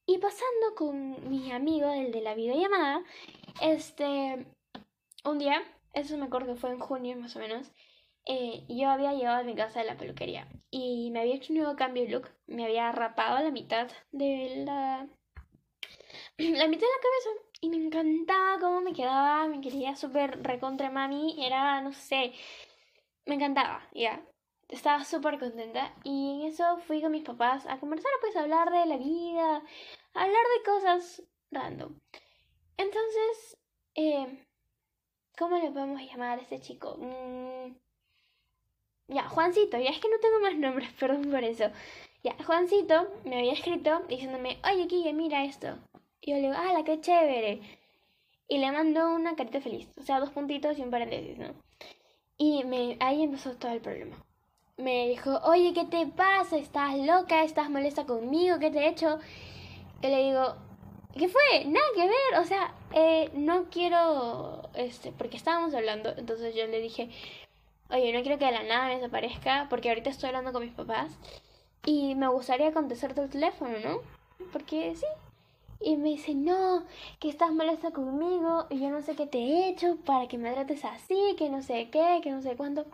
Y 0.05 0.17
pasando 0.17 0.75
con 0.75 1.29
mi 1.29 1.51
amigo, 1.51 1.89
el 1.89 2.11
de 2.11 2.21
la 2.21 2.35
videollamada, 2.35 3.03
este, 3.61 4.45
un 5.23 5.39
día, 5.39 5.63
eso 5.93 6.17
me 6.17 6.25
acuerdo 6.25 6.53
que 6.53 6.59
fue 6.59 6.71
en 6.71 6.79
junio 6.79 7.15
más 7.17 7.35
o 7.37 7.39
menos, 7.39 7.71
eh, 8.25 8.63
yo 8.69 8.89
había 8.89 9.13
llegado 9.13 9.41
a 9.41 9.43
mi 9.43 9.55
casa 9.55 9.79
de 9.79 9.85
la 9.85 9.97
peluquería 9.97 10.47
y 10.71 11.11
me 11.11 11.19
había 11.21 11.35
hecho 11.35 11.51
un 11.51 11.59
nuevo 11.59 11.75
cambio 11.75 12.03
de 12.03 12.09
look. 12.09 12.29
Me 12.47 12.65
había 12.65 12.91
rapado 12.91 13.43
la 13.43 13.51
mitad 13.51 13.89
de 14.11 14.63
la... 14.65 15.07
la 16.37 16.67
mitad 16.67 16.87
de 16.87 16.93
la 16.93 17.01
cabeza 17.01 17.29
y 17.61 17.69
me 17.69 17.77
encantaba 17.77 18.59
cómo 18.59 18.81
me 18.81 18.93
quedaba. 18.93 19.47
Me 19.47 19.61
quería 19.61 19.95
súper 19.95 20.41
recontra 20.41 20.89
mami. 20.89 21.45
Era, 21.45 21.81
no 21.81 21.91
sé, 21.93 22.33
me 23.25 23.35
encantaba, 23.35 23.87
ya. 23.93 24.25
Estaba 24.69 25.03
súper 25.03 25.39
contenta 25.39 25.93
y 26.03 26.41
en 26.41 26.47
eso 26.47 26.77
fui 26.77 27.01
con 27.01 27.11
mis 27.11 27.23
papás 27.23 27.65
a 27.67 27.79
conversar, 27.79 28.11
pues 28.21 28.35
a 28.35 28.41
hablar 28.41 28.71
de 28.71 28.85
la 28.85 28.97
vida, 28.97 29.63
a 30.13 30.23
hablar 30.23 30.43
de 30.57 30.63
cosas 30.65 31.23
random. 31.51 31.99
Entonces, 32.77 33.57
eh, 33.95 34.45
¿Cómo 35.37 35.57
le 35.57 35.71
podemos 35.71 35.99
llamar 36.01 36.37
a 36.37 36.41
este 36.43 36.59
chico? 36.59 36.95
Mm, 36.99 37.73
ya, 39.07 39.27
Juancito, 39.27 39.79
ya 39.79 39.89
es 39.89 39.99
que 39.99 40.09
no 40.09 40.19
tengo 40.19 40.39
más 40.39 40.55
nombres, 40.55 40.91
perdón 40.99 41.31
por 41.31 41.43
eso. 41.43 41.71
Ya, 42.23 42.35
Juancito 42.45 43.11
me 43.25 43.39
había 43.39 43.53
escrito 43.53 44.01
diciéndome, 44.07 44.59
oye, 44.71 44.87
Kille, 44.87 45.13
mira 45.13 45.43
esto. 45.43 45.79
Y 46.21 46.31
yo 46.31 46.35
le 46.37 46.41
digo, 46.43 46.53
¡ah, 46.55 46.83
qué 46.85 47.01
chévere! 47.01 47.61
Y 48.47 48.59
le 48.59 48.71
mando 48.71 49.13
una 49.15 49.35
carita 49.35 49.59
feliz, 49.59 49.89
o 49.97 50.03
sea, 50.03 50.19
dos 50.19 50.29
puntitos 50.29 50.77
y 50.77 50.83
un 50.83 50.91
paréntesis, 50.91 51.37
¿no? 51.39 51.55
Y 52.37 52.63
me, 52.63 52.97
ahí 52.99 53.23
empezó 53.23 53.55
todo 53.55 53.71
el 53.71 53.81
problema. 53.81 54.15
Me 54.77 55.07
dijo, 55.07 55.39
oye, 55.43 55.73
¿qué 55.73 55.85
te 55.85 56.07
pasa? 56.07 56.57
¿Estás 56.57 56.97
loca? 56.97 57.43
¿Estás 57.43 57.69
molesta 57.69 58.05
conmigo? 58.05 58.59
¿Qué 58.59 58.71
te 58.71 58.79
he 58.79 58.89
hecho? 58.89 59.19
Y 60.01 60.07
le 60.07 60.23
digo, 60.23 60.55
¿qué 61.17 61.29
fue? 61.29 61.65
Nada 61.65 61.85
que 61.95 62.07
ver, 62.07 62.39
o 62.41 62.45
sea, 62.45 62.73
eh, 62.93 63.29
no 63.33 63.65
quiero, 63.69 64.69
este, 64.73 65.11
porque 65.11 65.37
estábamos 65.37 65.73
hablando, 65.73 66.13
entonces 66.17 66.55
yo 66.55 66.65
le 66.67 66.81
dije, 66.81 67.09
oye, 67.89 68.11
no 68.11 68.21
quiero 68.21 68.39
que 68.39 68.45
de 68.45 68.51
la 68.51 68.63
nada 68.63 68.87
me 68.87 68.95
desaparezca, 68.95 69.67
porque 69.69 69.89
ahorita 69.89 70.09
estoy 70.09 70.27
hablando 70.27 70.51
con 70.51 70.63
mis 70.63 70.73
papás 70.73 71.11
y 71.85 72.15
me 72.15 72.27
gustaría 72.27 72.73
contestarte 72.73 73.21
el 73.21 73.29
teléfono, 73.29 73.77
¿no? 73.83 74.01
Porque 74.51 74.95
sí. 74.95 75.05
Y 75.83 75.97
me 75.97 76.09
dice, 76.09 76.33
no, 76.33 76.85
que 77.19 77.29
estás 77.29 77.51
molesta 77.51 77.91
conmigo 77.91 78.67
y 78.69 78.79
yo 78.79 78.89
no 78.89 79.01
sé 79.01 79.15
qué 79.15 79.27
te 79.27 79.39
he 79.39 79.69
hecho 79.69 79.97
para 80.05 80.27
que 80.27 80.37
me 80.37 80.51
trates 80.51 80.85
así, 80.85 81.35
que 81.37 81.49
no 81.49 81.61
sé 81.61 81.89
qué, 81.91 82.21
que 82.23 82.31
no 82.31 82.41
sé 82.41 82.55
cuánto. 82.55 82.85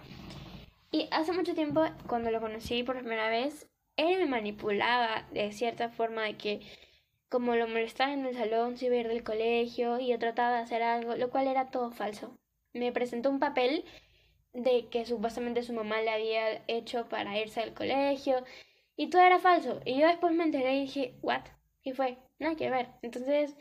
Y 0.91 1.07
hace 1.11 1.31
mucho 1.33 1.53
tiempo, 1.53 1.83
cuando 2.07 2.31
lo 2.31 2.41
conocí 2.41 2.81
por 2.83 2.97
primera 2.97 3.29
vez, 3.29 3.67
él 3.95 4.17
me 4.17 4.25
manipulaba 4.25 5.27
de 5.31 5.51
cierta 5.51 5.89
forma 5.89 6.23
de 6.23 6.37
que 6.37 6.61
como 7.29 7.55
lo 7.55 7.67
molestaba 7.67 8.11
en 8.11 8.25
el 8.25 8.35
salón, 8.35 8.77
se 8.77 8.87
iba 8.87 8.95
a 8.95 8.99
ir 8.99 9.07
del 9.07 9.23
colegio 9.23 9.99
y 9.99 10.07
yo 10.07 10.17
trataba 10.17 10.57
de 10.57 10.63
hacer 10.63 10.81
algo, 10.81 11.15
lo 11.15 11.29
cual 11.29 11.47
era 11.47 11.69
todo 11.69 11.91
falso. 11.91 12.35
Me 12.73 12.91
presentó 12.91 13.29
un 13.29 13.39
papel 13.39 13.85
de 14.53 14.87
que 14.89 15.05
supuestamente 15.05 15.61
su 15.61 15.73
mamá 15.73 16.01
le 16.01 16.09
había 16.09 16.63
hecho 16.67 17.07
para 17.07 17.37
irse 17.37 17.61
al 17.61 17.75
colegio 17.75 18.43
y 18.95 19.09
todo 19.11 19.21
era 19.21 19.39
falso. 19.39 19.79
Y 19.85 19.99
yo 19.99 20.07
después 20.07 20.33
me 20.33 20.43
enteré 20.43 20.77
y 20.77 20.81
dije, 20.81 21.13
¿what? 21.21 21.43
¿Qué 21.83 21.93
fue? 21.93 22.17
Nada 22.39 22.55
que 22.55 22.69
ver. 22.69 22.87
Entonces, 23.01 23.55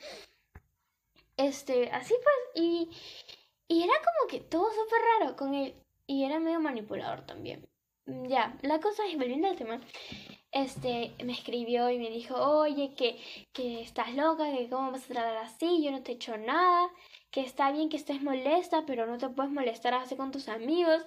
este, 1.37 1.91
así 1.91 2.15
pues, 2.23 2.65
y, 2.65 2.91
y 3.69 3.83
era 3.85 3.95
como 3.99 4.29
que 4.31 4.41
todo 4.41 4.69
súper 4.71 5.01
raro 5.21 5.37
con 5.37 5.55
él. 5.55 5.75
Y 6.07 6.25
era 6.25 6.41
medio 6.41 6.61
manipulador 6.61 7.27
también. 7.27 7.69
Ya, 8.07 8.57
la 8.63 8.81
cosa 8.81 9.07
es, 9.07 9.19
volviendo 9.19 9.49
al 9.49 9.57
tema, 9.57 9.81
este, 10.53 11.13
me 11.23 11.33
escribió 11.33 11.91
y 11.91 11.99
me 11.99 12.09
dijo, 12.11 12.35
oye, 12.37 12.95
que, 12.97 13.19
que 13.53 13.83
estás 13.83 14.15
loca, 14.15 14.51
que 14.51 14.71
cómo 14.71 14.91
vas 14.93 15.05
a 15.05 15.15
tratar 15.15 15.37
así, 15.39 15.85
yo 15.85 15.91
no 15.91 16.03
te 16.03 16.13
he 16.13 16.15
hecho 16.15 16.39
nada, 16.39 16.91
que 17.31 17.43
está 17.43 17.71
bien 17.71 17.91
que 17.91 17.99
estés 17.99 18.23
molesta, 18.23 18.87
pero 18.87 19.07
no 19.07 19.19
te 19.19 19.29
puedes 19.29 19.53
molestar 19.53 19.93
así 19.95 20.17
con 20.17 20.33
tus 20.33 20.49
amigos. 20.49 21.07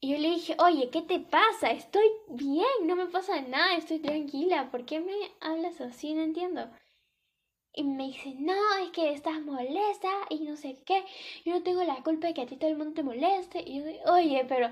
Y 0.00 0.12
yo 0.12 0.18
le 0.18 0.30
dije, 0.30 0.56
oye, 0.58 0.90
¿qué 0.90 1.02
te 1.02 1.20
pasa? 1.20 1.70
Estoy 1.70 2.06
bien, 2.28 2.66
no 2.84 2.96
me 2.96 3.06
pasa 3.06 3.40
nada, 3.40 3.76
estoy 3.76 3.98
tranquila, 3.98 4.70
¿por 4.70 4.84
qué 4.84 5.00
me 5.00 5.14
hablas 5.40 5.80
así? 5.80 6.14
No 6.14 6.22
entiendo. 6.22 6.70
Y 7.72 7.84
me 7.84 8.06
dice, 8.08 8.34
no, 8.38 8.54
es 8.82 8.90
que 8.90 9.12
estás 9.12 9.40
molesta 9.42 10.08
y 10.30 10.40
no 10.40 10.56
sé 10.56 10.82
qué, 10.86 11.04
yo 11.44 11.54
no 11.54 11.62
tengo 11.62 11.84
la 11.84 12.02
culpa 12.02 12.26
de 12.28 12.34
que 12.34 12.42
a 12.42 12.46
ti 12.46 12.56
todo 12.56 12.70
el 12.70 12.76
mundo 12.78 12.94
te 12.94 13.02
moleste. 13.02 13.62
Y 13.66 13.78
yo 13.78 13.84
digo, 13.84 14.04
oye, 14.12 14.44
pero 14.48 14.70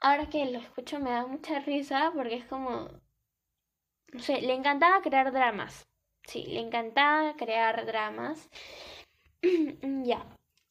ahora 0.00 0.28
que 0.28 0.44
lo 0.46 0.58
escucho 0.58 0.98
me 1.00 1.10
da 1.10 1.26
mucha 1.26 1.60
risa 1.60 2.12
porque 2.14 2.34
es 2.36 2.44
como, 2.46 2.88
no 4.12 4.20
sé, 4.20 4.40
le 4.42 4.54
encantaba 4.54 5.00
crear 5.02 5.32
dramas. 5.32 5.86
Sí, 6.24 6.44
le 6.46 6.60
encantaba 6.60 7.36
crear 7.36 7.84
dramas. 7.86 8.48
ya. 10.04 10.24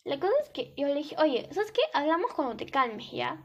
La 0.03 0.19
cosa 0.19 0.33
es 0.41 0.49
que 0.49 0.73
yo 0.75 0.87
le 0.87 0.95
dije, 0.95 1.15
oye, 1.19 1.47
¿sabes 1.51 1.71
qué? 1.71 1.81
Hablamos 1.93 2.33
cuando 2.33 2.57
te 2.57 2.65
calmes, 2.65 3.11
¿ya? 3.11 3.37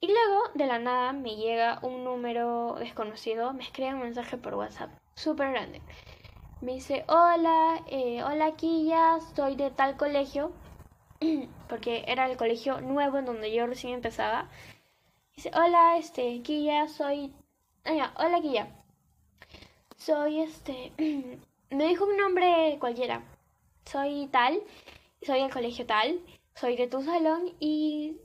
Y 0.00 0.06
luego, 0.06 0.42
de 0.54 0.66
la 0.66 0.78
nada, 0.78 1.12
me 1.12 1.36
llega 1.36 1.78
un 1.82 2.04
número 2.04 2.76
desconocido, 2.78 3.52
me 3.52 3.62
escribe 3.64 3.94
un 3.94 4.00
mensaje 4.00 4.36
por 4.38 4.54
WhatsApp, 4.54 4.90
súper 5.14 5.50
grande. 5.50 5.82
Me 6.60 6.74
dice, 6.74 7.04
hola, 7.08 7.82
eh, 7.88 8.22
hola 8.22 8.54
ya, 8.58 9.18
soy 9.34 9.56
de 9.56 9.70
tal 9.70 9.96
colegio. 9.96 10.52
porque 11.68 12.04
era 12.06 12.30
el 12.30 12.36
colegio 12.36 12.80
nuevo 12.80 13.18
en 13.18 13.26
donde 13.26 13.52
yo 13.52 13.66
recién 13.66 13.94
empezaba. 13.94 14.48
Dice, 15.36 15.50
hola, 15.54 15.98
este, 15.98 16.42
Quilla, 16.42 16.88
soy... 16.88 17.32
Ah, 17.84 18.12
hola, 18.18 18.40
Quilla. 18.40 18.68
Soy, 19.96 20.40
este... 20.40 20.92
me 21.70 21.86
dijo 21.86 22.04
un 22.04 22.16
nombre 22.16 22.76
cualquiera. 22.80 23.22
Soy 23.84 24.28
tal, 24.28 24.62
soy 25.22 25.40
del 25.40 25.52
colegio 25.52 25.86
tal, 25.86 26.20
soy 26.54 26.76
de 26.76 26.86
tu 26.86 27.02
salón 27.02 27.54
y 27.60 28.18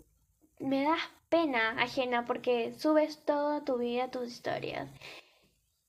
me 0.59 0.83
das 0.83 1.01
pena 1.29 1.81
ajena 1.81 2.25
porque 2.25 2.73
subes 2.73 3.23
toda 3.25 3.63
tu 3.63 3.77
vida, 3.77 4.11
tus 4.11 4.27
historias. 4.27 4.89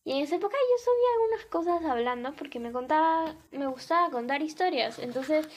Y 0.04 0.12
en 0.12 0.22
esa 0.22 0.36
época 0.36 0.56
yo 0.56 0.84
subía 0.84 1.14
algunas 1.14 1.46
cosas 1.46 1.90
hablando 1.90 2.34
porque 2.34 2.60
me 2.60 2.72
contaba, 2.72 3.34
me 3.50 3.66
gustaba 3.66 4.10
contar 4.10 4.42
historias. 4.42 4.98
Entonces 4.98 5.48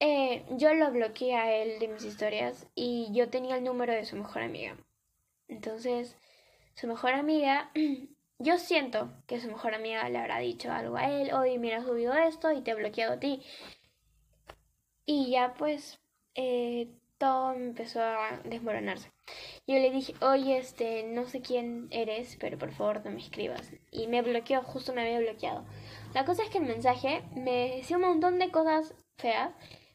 eh, 0.00 0.44
yo 0.50 0.74
lo 0.74 0.92
bloqueé 0.92 1.34
a 1.34 1.54
él 1.56 1.80
de 1.80 1.88
mis 1.88 2.04
historias 2.04 2.66
y 2.74 3.08
yo 3.12 3.30
tenía 3.30 3.56
el 3.56 3.64
número 3.64 3.92
de 3.92 4.04
su 4.04 4.16
mejor 4.16 4.42
amiga. 4.42 4.76
Entonces, 5.48 6.16
su 6.74 6.86
mejor 6.86 7.14
amiga, 7.14 7.70
yo 8.38 8.58
siento 8.58 9.10
que 9.26 9.40
su 9.40 9.48
mejor 9.48 9.74
amiga 9.74 10.08
le 10.08 10.18
habrá 10.18 10.38
dicho 10.38 10.70
algo 10.70 10.96
a 10.96 11.10
él, 11.10 11.32
oye, 11.32 11.58
mira, 11.58 11.78
has 11.78 11.86
subido 11.86 12.14
esto 12.14 12.52
y 12.52 12.60
te 12.60 12.70
he 12.72 12.74
bloqueado 12.74 13.14
a 13.14 13.20
ti. 13.20 13.42
Y 15.10 15.30
ya 15.30 15.54
pues 15.54 15.98
eh, 16.34 16.86
todo 17.16 17.54
empezó 17.54 18.02
a 18.02 18.40
desmoronarse. 18.44 19.10
Yo 19.66 19.76
le 19.76 19.90
dije, 19.90 20.12
oye, 20.20 20.58
este, 20.58 21.04
no 21.04 21.26
sé 21.26 21.40
quién 21.40 21.88
eres, 21.90 22.36
pero 22.38 22.58
por 22.58 22.72
favor 22.72 23.02
no 23.04 23.12
me 23.12 23.20
escribas. 23.20 23.72
Y 23.90 24.06
me 24.06 24.20
bloqueó, 24.20 24.62
justo 24.62 24.92
me 24.92 25.00
había 25.00 25.20
bloqueado. 25.20 25.64
La 26.12 26.26
cosa 26.26 26.42
es 26.42 26.50
que 26.50 26.58
el 26.58 26.64
mensaje 26.64 27.22
me 27.34 27.76
decía 27.76 27.96
un 27.96 28.02
montón 28.02 28.38
de 28.38 28.50
cosas 28.50 28.94
feas 29.16 29.54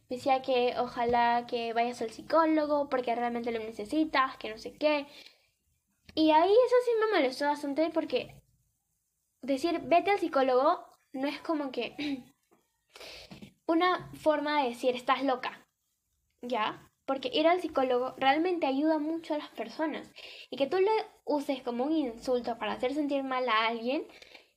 decía 0.10 0.42
que 0.42 0.74
ojalá 0.80 1.46
que 1.48 1.74
vayas 1.74 2.02
al 2.02 2.12
psicólogo 2.12 2.90
porque 2.90 3.16
realmente 3.16 3.52
lo 3.52 3.60
necesitas, 3.60 4.38
que 4.38 4.50
no 4.50 4.58
sé 4.58 4.74
qué. 4.74 5.06
Y 6.16 6.32
ahí 6.32 6.52
eso 6.52 6.76
sí 6.86 6.92
me 7.00 7.18
molestó 7.18 7.46
bastante 7.46 7.92
porque 7.92 8.36
decir 9.42 9.80
vete 9.84 10.10
al 10.12 10.20
psicólogo 10.20 10.86
no 11.14 11.28
es 11.28 11.40
como 11.42 11.72
que 11.72 11.96
una 13.66 14.10
forma 14.14 14.62
de 14.62 14.70
decir 14.70 14.96
estás 14.96 15.24
loca, 15.24 15.66
¿ya? 16.42 16.90
Porque 17.06 17.30
ir 17.34 17.48
al 17.48 17.62
psicólogo 17.62 18.16
realmente 18.18 18.66
ayuda 18.66 18.98
mucho 18.98 19.34
a 19.34 19.38
las 19.38 19.50
personas. 19.50 20.10
Y 20.50 20.58
que 20.58 20.68
tú 20.68 20.80
lo 20.80 20.92
uses 21.26 21.62
como 21.62 21.84
un 21.86 21.94
insulto 21.94 22.58
para 22.58 22.74
hacer 22.74 22.94
sentir 22.94 23.24
mal 23.24 23.48
a 23.50 23.68
alguien, 23.68 24.08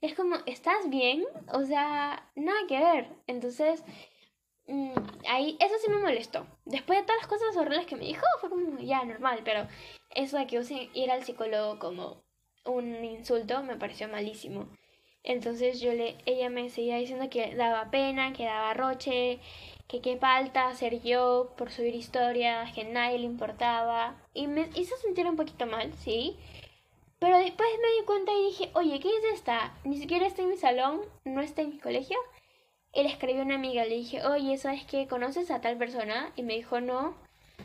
es 0.00 0.14
como, 0.14 0.36
¿estás 0.46 0.88
bien? 0.88 1.24
O 1.52 1.64
sea, 1.64 2.30
nada 2.34 2.58
que 2.68 2.78
ver. 2.78 3.08
Entonces, 3.26 3.82
mm, 4.68 4.92
ahí, 5.28 5.56
eso 5.60 5.74
sí 5.82 5.90
me 5.90 5.98
molestó. 5.98 6.46
Después 6.64 6.98
de 6.98 7.04
todas 7.04 7.22
las 7.22 7.28
cosas 7.28 7.56
horribles 7.56 7.86
que 7.86 7.96
me 7.96 8.04
dijo, 8.04 8.24
fue 8.40 8.50
como, 8.50 8.78
ya, 8.78 9.04
normal. 9.04 9.40
Pero 9.44 9.66
eso 10.14 10.38
de 10.38 10.46
que 10.46 10.58
use 10.58 10.90
ir 10.94 11.10
al 11.10 11.24
psicólogo 11.24 11.78
como 11.78 12.22
un 12.64 13.04
insulto 13.04 13.62
me 13.62 13.76
pareció 13.76 14.08
malísimo. 14.08 14.68
Entonces 15.26 15.80
yo 15.80 15.92
le, 15.92 16.16
ella 16.24 16.48
me 16.50 16.70
seguía 16.70 16.96
diciendo 16.98 17.28
que 17.28 17.54
daba 17.56 17.90
pena, 17.90 18.32
que 18.32 18.44
daba 18.44 18.74
roche, 18.74 19.40
que 19.88 20.00
qué 20.00 20.16
falta 20.18 20.72
ser 20.74 21.02
yo 21.02 21.52
por 21.58 21.72
subir 21.72 21.96
historias, 21.96 22.72
que 22.72 22.84
nadie 22.84 23.18
le 23.18 23.26
importaba. 23.26 24.16
Y 24.34 24.46
me 24.46 24.68
hizo 24.76 24.96
sentir 24.98 25.26
un 25.26 25.36
poquito 25.36 25.66
mal, 25.66 25.92
sí. 25.94 26.36
Pero 27.18 27.38
después 27.38 27.68
me 27.82 28.00
di 28.00 28.06
cuenta 28.06 28.32
y 28.32 28.46
dije, 28.46 28.70
oye, 28.74 29.00
¿qué 29.00 29.08
es 29.08 29.24
esta? 29.34 29.74
Ni 29.84 29.98
siquiera 29.98 30.26
está 30.26 30.42
en 30.42 30.50
mi 30.50 30.56
salón, 30.56 31.00
no 31.24 31.40
está 31.40 31.62
en 31.62 31.70
mi 31.70 31.78
colegio. 31.78 32.18
Y 32.92 33.02
le 33.02 33.08
escribí 33.08 33.40
a 33.40 33.42
una 33.42 33.56
amiga, 33.56 33.84
le 33.84 33.96
dije, 33.96 34.24
oye, 34.24 34.56
¿sabes 34.58 34.84
qué? 34.84 35.08
¿Conoces 35.08 35.50
a 35.50 35.60
tal 35.60 35.76
persona? 35.76 36.32
Y 36.36 36.42
me 36.44 36.54
dijo, 36.54 36.80
no, 36.80 37.16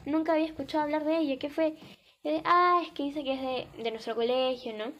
nunca 0.06 0.34
había 0.34 0.46
escuchado 0.46 0.84
hablar 0.84 1.06
de 1.06 1.18
ella. 1.20 1.38
¿Qué 1.38 1.50
fue? 1.50 1.76
Y 2.24 2.42
ah, 2.44 2.82
es 2.84 2.92
que 2.94 3.04
dice 3.04 3.24
que 3.24 3.34
es 3.34 3.42
de, 3.42 3.84
de 3.84 3.92
nuestro 3.92 4.16
colegio, 4.16 4.74
¿no? 4.74 4.94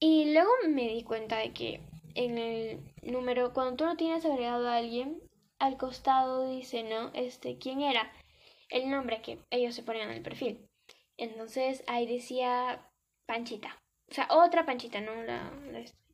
Y 0.00 0.32
luego 0.32 0.50
me 0.68 0.88
di 0.88 1.02
cuenta 1.02 1.38
de 1.38 1.52
que 1.52 1.80
en 2.14 2.38
el 2.38 2.80
número, 3.02 3.52
cuando 3.52 3.76
tú 3.76 3.84
no 3.84 3.96
tienes 3.96 4.24
agregado 4.24 4.68
a 4.68 4.76
alguien, 4.76 5.20
al 5.58 5.76
costado 5.76 6.48
dice, 6.48 6.84
¿no? 6.84 7.10
Este, 7.14 7.58
¿quién 7.58 7.80
era? 7.80 8.12
El 8.68 8.90
nombre 8.90 9.22
que 9.22 9.40
ellos 9.50 9.74
se 9.74 9.82
ponían 9.82 10.10
en 10.10 10.16
el 10.16 10.22
perfil. 10.22 10.68
Entonces 11.16 11.82
ahí 11.86 12.06
decía 12.06 12.88
Panchita. 13.26 13.82
O 14.10 14.14
sea, 14.14 14.28
otra 14.30 14.64
Panchita, 14.64 15.00
¿no? 15.00 15.14
La, 15.22 15.52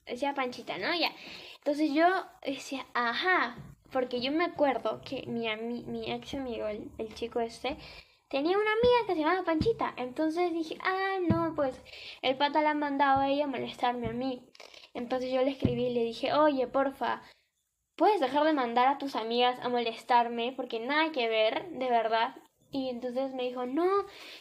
decía 0.07 0.35
Panchita, 0.35 0.79
¿no? 0.79 0.95
Ya. 0.95 1.13
Entonces 1.59 1.93
yo 1.93 2.07
decía, 2.45 2.87
ajá, 2.95 3.57
porque 3.93 4.21
yo 4.21 4.33
me 4.33 4.45
acuerdo 4.45 5.01
que 5.03 5.25
mi, 5.27 5.47
mi 5.85 6.11
ex 6.11 6.35
amigo, 6.35 6.67
el, 6.67 6.91
el 6.99 7.15
chico 7.15 7.41
este, 7.41 7.77
tenía 8.29 8.57
una 8.59 8.73
amiga 8.73 9.07
que 9.07 9.15
se 9.15 9.21
llamaba 9.21 9.45
Panchita. 9.45 9.95
Entonces 9.97 10.53
dije, 10.53 10.79
ah, 10.83 11.19
no, 11.29 11.55
pues 11.55 11.81
el 12.23 12.37
pata 12.37 12.63
la 12.63 12.71
ha 12.71 12.75
mandado 12.75 13.21
a 13.21 13.29
ella 13.29 13.45
a 13.45 13.49
molestarme 13.49 14.09
a 14.09 14.13
mí. 14.13 14.43
Entonces 14.95 15.33
yo 15.33 15.43
le 15.43 15.51
escribí 15.51 15.87
y 15.87 15.95
le 15.95 16.05
dije, 16.05 16.33
oye, 16.33 16.67
porfa, 16.67 17.23
¿puedes 17.97 18.21
dejar 18.21 18.45
de 18.45 18.53
mandar 18.53 18.89
a 18.89 18.99
tus 18.99 19.17
amigas 19.17 19.59
a 19.61 19.69
molestarme? 19.69 20.53
Porque 20.57 20.81
nada 20.81 21.13
que 21.13 21.29
ver, 21.29 21.69
de 21.71 21.91
verdad. 21.91 22.37
Y 22.71 22.89
entonces 22.89 23.35
me 23.35 23.45
dijo, 23.45 23.67
no, 23.67 23.89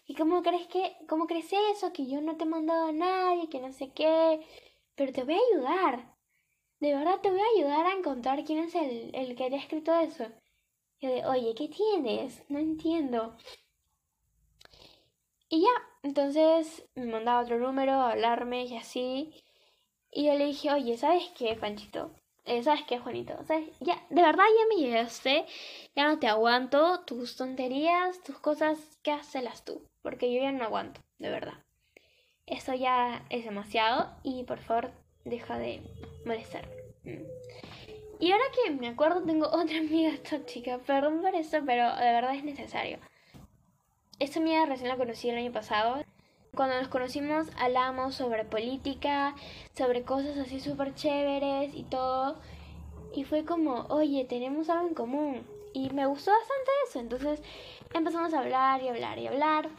¿y 0.07 0.15
cómo 0.15 0.41
crees 0.41 0.67
que, 0.67 0.95
cómo 1.07 1.27
crees 1.27 1.51
eso? 1.71 1.93
Que 1.93 2.07
yo 2.07 2.21
no 2.21 2.35
te 2.37 2.45
he 2.45 2.47
mandado 2.47 2.87
a 2.87 2.91
nadie, 2.91 3.49
que 3.49 3.59
no 3.59 3.71
sé 3.71 3.91
qué. 3.93 4.41
Pero 4.95 5.11
te 5.13 5.23
voy 5.23 5.35
a 5.35 5.53
ayudar. 5.53 6.13
De 6.79 6.93
verdad 6.95 7.19
te 7.21 7.29
voy 7.31 7.39
a 7.41 7.57
ayudar 7.57 7.85
a 7.85 7.93
encontrar 7.93 8.43
quién 8.43 8.59
es 8.59 8.75
el, 8.75 9.11
el 9.13 9.35
que 9.35 9.49
te 9.49 9.55
ha 9.55 9.59
escrito 9.59 9.93
eso. 9.99 10.25
Y 10.99 11.07
yo 11.07 11.13
de, 11.13 11.25
oye, 11.25 11.53
¿qué 11.55 11.67
tienes? 11.67 12.43
No 12.49 12.59
entiendo. 12.59 13.37
Y 15.53 15.61
ya, 15.61 15.69
entonces 16.01 16.83
me 16.95 17.05
mandaba 17.05 17.43
otro 17.43 17.59
número 17.59 17.91
a 17.91 18.13
hablarme 18.13 18.65
y 18.65 18.75
así. 18.75 19.35
Y 20.09 20.25
yo 20.25 20.33
le 20.33 20.47
dije, 20.47 20.71
oye, 20.71 20.97
¿sabes 20.97 21.31
qué, 21.37 21.55
Panchito? 21.55 22.09
Eh, 22.45 22.63
¿Sabes 22.63 22.81
qué, 22.87 22.97
Juanito? 22.97 23.35
¿Sabes? 23.45 23.69
Ya, 23.79 24.03
de 24.09 24.23
verdad 24.23 24.45
ya 24.45 24.65
me 24.67 24.81
llegaste, 24.81 25.45
ya 25.95 26.07
no 26.07 26.17
te 26.17 26.25
aguanto 26.25 27.01
tus 27.01 27.35
tonterías, 27.35 28.19
tus 28.23 28.39
cosas, 28.39 28.79
que 29.03 29.11
hacelas 29.11 29.63
tú, 29.63 29.87
porque 30.01 30.33
yo 30.33 30.41
ya 30.41 30.51
no 30.51 30.63
aguanto, 30.63 31.01
de 31.19 31.29
verdad. 31.29 31.63
Eso 32.47 32.73
ya 32.73 33.23
es 33.29 33.45
demasiado 33.45 34.09
y 34.23 34.45
por 34.45 34.57
favor 34.57 34.89
deja 35.23 35.59
de 35.59 35.83
molestar. 36.25 36.67
Mm. 37.03 37.21
Y 38.19 38.31
ahora 38.31 38.45
que 38.55 38.71
me 38.71 38.87
acuerdo 38.87 39.21
tengo 39.21 39.45
otra 39.45 39.77
amiga 39.77 40.17
tóxica, 40.27 40.79
perdón 40.79 41.21
por 41.21 41.35
eso, 41.35 41.59
pero 41.63 41.95
de 41.95 42.11
verdad 42.11 42.33
es 42.33 42.43
necesario. 42.43 42.97
Esta 44.23 44.39
amiga 44.39 44.65
recién 44.65 44.87
la 44.87 44.95
conocí 44.95 45.27
el 45.27 45.35
año 45.37 45.51
pasado 45.51 46.01
cuando 46.55 46.77
nos 46.79 46.87
conocimos 46.87 47.49
hablamos 47.59 48.15
sobre 48.15 48.45
política, 48.45 49.35
sobre 49.75 50.03
cosas 50.03 50.37
así 50.37 50.61
súper 50.61 50.95
chéveres 50.95 51.75
y 51.75 51.83
todo. 51.83 52.39
Y 53.13 53.25
fue 53.25 53.43
como, 53.43 53.85
oye, 53.89 54.23
tenemos 54.23 54.69
algo 54.69 54.87
en 54.87 54.93
común. 54.93 55.45
Y 55.73 55.89
me 55.89 56.05
gustó 56.05 56.31
bastante 56.31 56.71
eso. 56.87 56.99
Entonces 57.01 57.43
empezamos 57.93 58.33
a 58.33 58.39
hablar 58.39 58.81
y 58.81 58.87
hablar 58.87 59.19
y 59.19 59.27
hablar. 59.27 59.69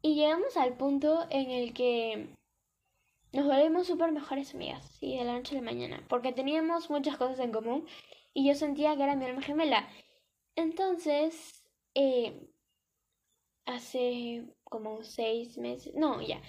Y 0.00 0.14
llegamos 0.14 0.56
al 0.56 0.74
punto 0.74 1.26
en 1.28 1.50
el 1.50 1.74
que 1.74 2.28
nos 3.32 3.46
volvimos 3.46 3.88
súper 3.88 4.12
mejores 4.12 4.54
amigas, 4.54 4.88
¿sí? 5.00 5.18
De 5.18 5.24
la 5.24 5.32
noche 5.32 5.56
a 5.56 5.58
la 5.58 5.64
mañana. 5.64 6.04
Porque 6.08 6.30
teníamos 6.30 6.88
muchas 6.88 7.16
cosas 7.16 7.40
en 7.40 7.50
común 7.50 7.84
y 8.32 8.46
yo 8.46 8.54
sentía 8.54 8.94
que 8.94 9.02
era 9.02 9.16
mi 9.16 9.24
alma 9.24 9.42
gemela. 9.42 9.88
Entonces, 10.54 11.64
eh, 11.96 12.53
hace 13.66 14.44
como 14.64 15.02
seis 15.04 15.58
meses, 15.58 15.94
no, 15.94 16.20
ya, 16.20 16.40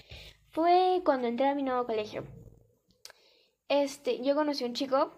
fue 0.52 1.02
cuando 1.06 1.28
entré 1.28 1.48
a 1.48 1.56
mi 1.56 1.64
nuevo 1.64 1.86
colegio. 1.86 2.26
Este, 3.68 4.24
yo 4.24 4.36
conocí 4.36 4.64
a 4.64 4.68
un 4.68 4.74
chico 4.74 5.12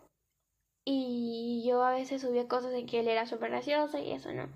y 0.85 1.63
yo 1.65 1.83
a 1.83 1.91
veces 1.91 2.21
subía 2.21 2.47
cosas 2.47 2.71
de 2.71 2.85
que 2.85 3.01
él 3.01 3.07
era 3.07 3.25
súper 3.25 3.49
gracioso 3.49 3.97
y 3.97 4.11
eso, 4.11 4.31
¿no? 4.33 4.49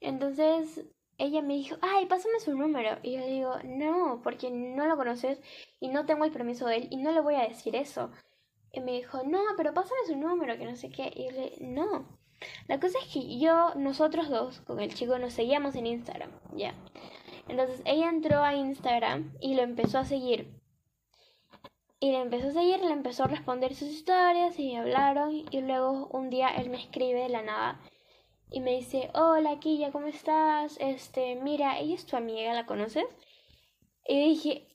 Entonces 0.00 0.84
ella 1.18 1.42
me 1.42 1.54
dijo, 1.54 1.76
ay, 1.82 2.06
pásame 2.06 2.38
su 2.40 2.56
número. 2.56 2.98
Y 3.02 3.16
yo 3.18 3.26
digo, 3.26 3.54
no, 3.64 4.20
porque 4.22 4.50
no 4.50 4.86
lo 4.86 4.96
conoces 4.96 5.40
y 5.80 5.88
no 5.88 6.06
tengo 6.06 6.24
el 6.24 6.30
permiso 6.32 6.66
de 6.66 6.76
él 6.76 6.88
y 6.90 6.96
no 6.98 7.10
le 7.12 7.20
voy 7.20 7.34
a 7.34 7.48
decir 7.48 7.74
eso. 7.74 8.10
Y 8.72 8.80
me 8.80 8.92
dijo, 8.92 9.22
no, 9.24 9.40
pero 9.56 9.74
pásame 9.74 10.00
su 10.06 10.16
número, 10.16 10.56
que 10.56 10.64
no 10.64 10.76
sé 10.76 10.90
qué. 10.90 11.12
Y 11.14 11.24
yo 11.24 11.30
le 11.32 11.56
no. 11.60 12.18
La 12.68 12.78
cosa 12.80 12.98
es 12.98 13.12
que 13.12 13.38
yo, 13.38 13.74
nosotros 13.74 14.28
dos, 14.28 14.60
con 14.60 14.80
el 14.80 14.94
chico, 14.94 15.18
nos 15.18 15.32
seguíamos 15.32 15.74
en 15.74 15.86
Instagram, 15.86 16.30
ya. 16.54 16.74
Entonces 17.48 17.82
ella 17.84 18.08
entró 18.08 18.42
a 18.42 18.54
Instagram 18.54 19.34
y 19.40 19.54
lo 19.54 19.62
empezó 19.62 19.98
a 19.98 20.04
seguir. 20.04 20.58
Y 22.00 22.12
le 22.12 22.20
empezó 22.20 22.48
a 22.48 22.52
seguir, 22.52 22.80
le 22.80 22.92
empezó 22.92 23.24
a 23.24 23.28
responder 23.28 23.74
sus 23.74 23.88
historias 23.88 24.58
y 24.58 24.76
hablaron. 24.76 25.46
Y 25.50 25.60
luego 25.62 26.08
un 26.12 26.30
día 26.30 26.48
él 26.48 26.70
me 26.70 26.78
escribe 26.78 27.22
de 27.22 27.28
la 27.28 27.42
nada 27.42 27.80
y 28.50 28.60
me 28.60 28.76
dice: 28.76 29.10
Hola, 29.14 29.58
Killa, 29.58 29.90
¿cómo 29.90 30.06
estás? 30.06 30.76
Este, 30.78 31.34
mira, 31.36 31.78
ella 31.80 31.94
es 31.94 32.06
tu 32.06 32.16
amiga, 32.16 32.54
¿la 32.54 32.66
conoces? 32.66 33.06
Y 34.06 34.20
dije: 34.30 34.68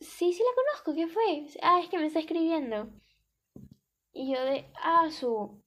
Sí, 0.00 0.32
sí 0.32 0.42
la 0.42 0.54
conozco, 0.54 0.94
¿qué 0.94 1.06
fue? 1.06 1.46
Ah, 1.62 1.80
es 1.80 1.88
que 1.88 1.98
me 1.98 2.06
está 2.06 2.18
escribiendo. 2.18 2.88
Y 4.12 4.32
yo 4.34 4.44
de: 4.44 4.66
Ah, 4.82 5.08
su. 5.10 5.61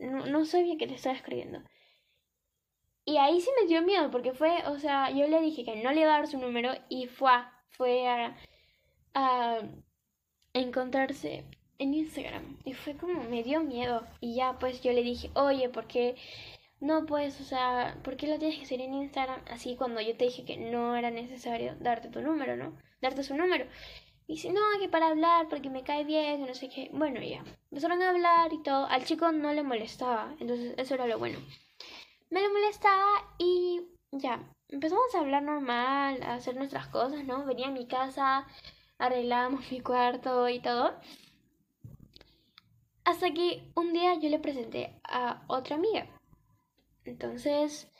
No, 0.00 0.26
no 0.26 0.44
sabía 0.44 0.76
que 0.76 0.88
te 0.88 0.94
estaba 0.94 1.14
escribiendo. 1.14 1.62
Y 3.04 3.16
ahí 3.18 3.40
sí 3.40 3.50
me 3.60 3.66
dio 3.66 3.82
miedo, 3.82 4.10
porque 4.10 4.32
fue, 4.32 4.62
o 4.66 4.78
sea, 4.78 5.10
yo 5.10 5.26
le 5.28 5.40
dije 5.40 5.64
que 5.64 5.76
no 5.82 5.92
le 5.92 6.02
iba 6.02 6.14
a 6.14 6.18
dar 6.18 6.26
su 6.28 6.38
número 6.38 6.72
y 6.88 7.06
fue, 7.06 7.32
fue 7.70 8.08
a, 8.08 8.36
a 9.14 9.60
encontrarse 10.52 11.44
en 11.78 11.94
Instagram. 11.94 12.58
Y 12.64 12.74
fue 12.74 12.96
como, 12.96 13.24
me 13.24 13.42
dio 13.42 13.60
miedo. 13.62 14.06
Y 14.20 14.36
ya 14.36 14.58
pues 14.58 14.82
yo 14.82 14.92
le 14.92 15.02
dije, 15.02 15.30
oye, 15.34 15.68
¿por 15.68 15.86
qué 15.86 16.16
no 16.80 17.06
puedes, 17.06 17.40
o 17.40 17.44
sea, 17.44 17.98
¿por 18.02 18.16
qué 18.16 18.26
lo 18.26 18.38
tienes 18.38 18.58
que 18.58 18.64
hacer 18.64 18.80
en 18.80 18.94
Instagram? 18.94 19.42
Así 19.50 19.76
cuando 19.76 20.00
yo 20.00 20.16
te 20.16 20.24
dije 20.24 20.44
que 20.44 20.56
no 20.56 20.96
era 20.96 21.10
necesario 21.10 21.76
darte 21.80 22.08
tu 22.08 22.20
número, 22.22 22.56
¿no? 22.56 22.76
Darte 23.02 23.22
su 23.22 23.36
número. 23.36 23.66
Y 24.30 24.34
dice, 24.34 24.52
no, 24.52 24.60
que 24.78 24.88
para 24.88 25.08
hablar, 25.08 25.48
porque 25.48 25.70
me 25.70 25.82
cae 25.82 26.04
bien, 26.04 26.46
no 26.46 26.54
sé 26.54 26.68
qué. 26.68 26.88
Bueno, 26.92 27.20
ya. 27.20 27.42
Empezaron 27.72 28.00
a 28.00 28.10
hablar 28.10 28.52
y 28.52 28.62
todo. 28.62 28.86
Al 28.86 29.04
chico 29.04 29.32
no 29.32 29.52
le 29.52 29.64
molestaba. 29.64 30.36
Entonces, 30.38 30.72
eso 30.76 30.94
era 30.94 31.08
lo 31.08 31.18
bueno. 31.18 31.40
Me 32.30 32.40
lo 32.40 32.52
molestaba 32.52 33.34
y 33.38 33.80
ya. 34.12 34.40
Empezamos 34.68 35.12
a 35.12 35.18
hablar 35.18 35.42
normal, 35.42 36.22
a 36.22 36.34
hacer 36.34 36.54
nuestras 36.54 36.86
cosas, 36.86 37.24
¿no? 37.24 37.44
Venía 37.44 37.66
a 37.66 37.72
mi 37.72 37.88
casa, 37.88 38.46
arreglábamos 38.98 39.68
mi 39.72 39.80
cuarto 39.80 40.48
y 40.48 40.60
todo. 40.60 40.94
Hasta 43.02 43.32
que 43.32 43.64
un 43.74 43.92
día 43.92 44.14
yo 44.14 44.28
le 44.28 44.38
presenté 44.38 45.00
a 45.02 45.42
otra 45.48 45.74
amiga. 45.74 46.06
Entonces, 47.04 47.90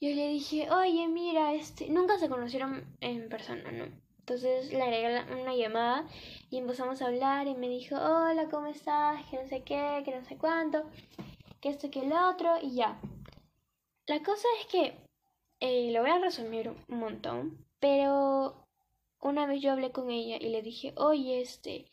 yo 0.00 0.08
le 0.08 0.30
dije, 0.30 0.68
oye, 0.72 1.06
mira, 1.06 1.54
este, 1.54 1.88
nunca 1.90 2.18
se 2.18 2.28
conocieron 2.28 2.96
en 3.00 3.28
persona, 3.28 3.70
¿no? 3.70 4.02
Entonces 4.26 4.72
le 4.72 4.82
agregué 4.82 5.22
una 5.38 5.54
llamada 5.54 6.08
y 6.48 6.56
empezamos 6.56 7.02
a 7.02 7.08
hablar 7.08 7.46
y 7.46 7.54
me 7.54 7.68
dijo, 7.68 7.96
hola, 7.96 8.48
¿cómo 8.50 8.68
estás? 8.68 9.22
Que 9.26 9.36
no 9.36 9.46
sé 9.46 9.62
qué, 9.64 10.00
que 10.02 10.18
no 10.18 10.24
sé 10.24 10.38
cuánto, 10.38 10.82
que 11.60 11.68
esto, 11.68 11.90
que 11.90 12.00
el 12.00 12.12
otro 12.14 12.54
y 12.62 12.74
ya. 12.74 12.98
La 14.06 14.22
cosa 14.22 14.48
es 14.60 14.66
que 14.68 14.96
eh, 15.60 15.90
lo 15.92 16.00
voy 16.00 16.08
a 16.08 16.20
resumir 16.20 16.70
un 16.70 16.98
montón, 16.98 17.66
pero 17.80 18.66
una 19.20 19.44
vez 19.44 19.60
yo 19.60 19.72
hablé 19.72 19.92
con 19.92 20.10
ella 20.10 20.38
y 20.40 20.48
le 20.48 20.62
dije, 20.62 20.94
oye, 20.96 21.42
este, 21.42 21.84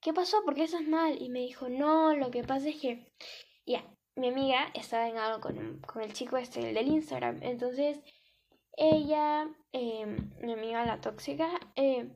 ¿qué 0.00 0.12
pasó? 0.12 0.44
¿Por 0.44 0.54
qué 0.54 0.62
estás 0.62 0.86
mal? 0.86 1.20
Y 1.20 1.30
me 1.30 1.40
dijo, 1.40 1.68
no, 1.68 2.14
lo 2.14 2.30
que 2.30 2.44
pasa 2.44 2.68
es 2.68 2.80
que, 2.80 3.12
ya, 3.66 3.84
mi 4.14 4.28
amiga 4.28 4.70
estaba 4.74 5.08
en 5.08 5.18
algo 5.18 5.40
con, 5.40 5.80
con 5.80 6.00
el 6.02 6.12
chico 6.12 6.36
este, 6.36 6.60
el 6.68 6.76
del 6.76 6.86
Instagram, 6.86 7.42
entonces 7.42 7.98
ella, 8.76 9.48
em, 9.72 10.30
mi 10.40 10.52
amiga 10.52 10.84
la 10.86 11.00
tóxica, 11.00 11.48
eh, 11.76 12.08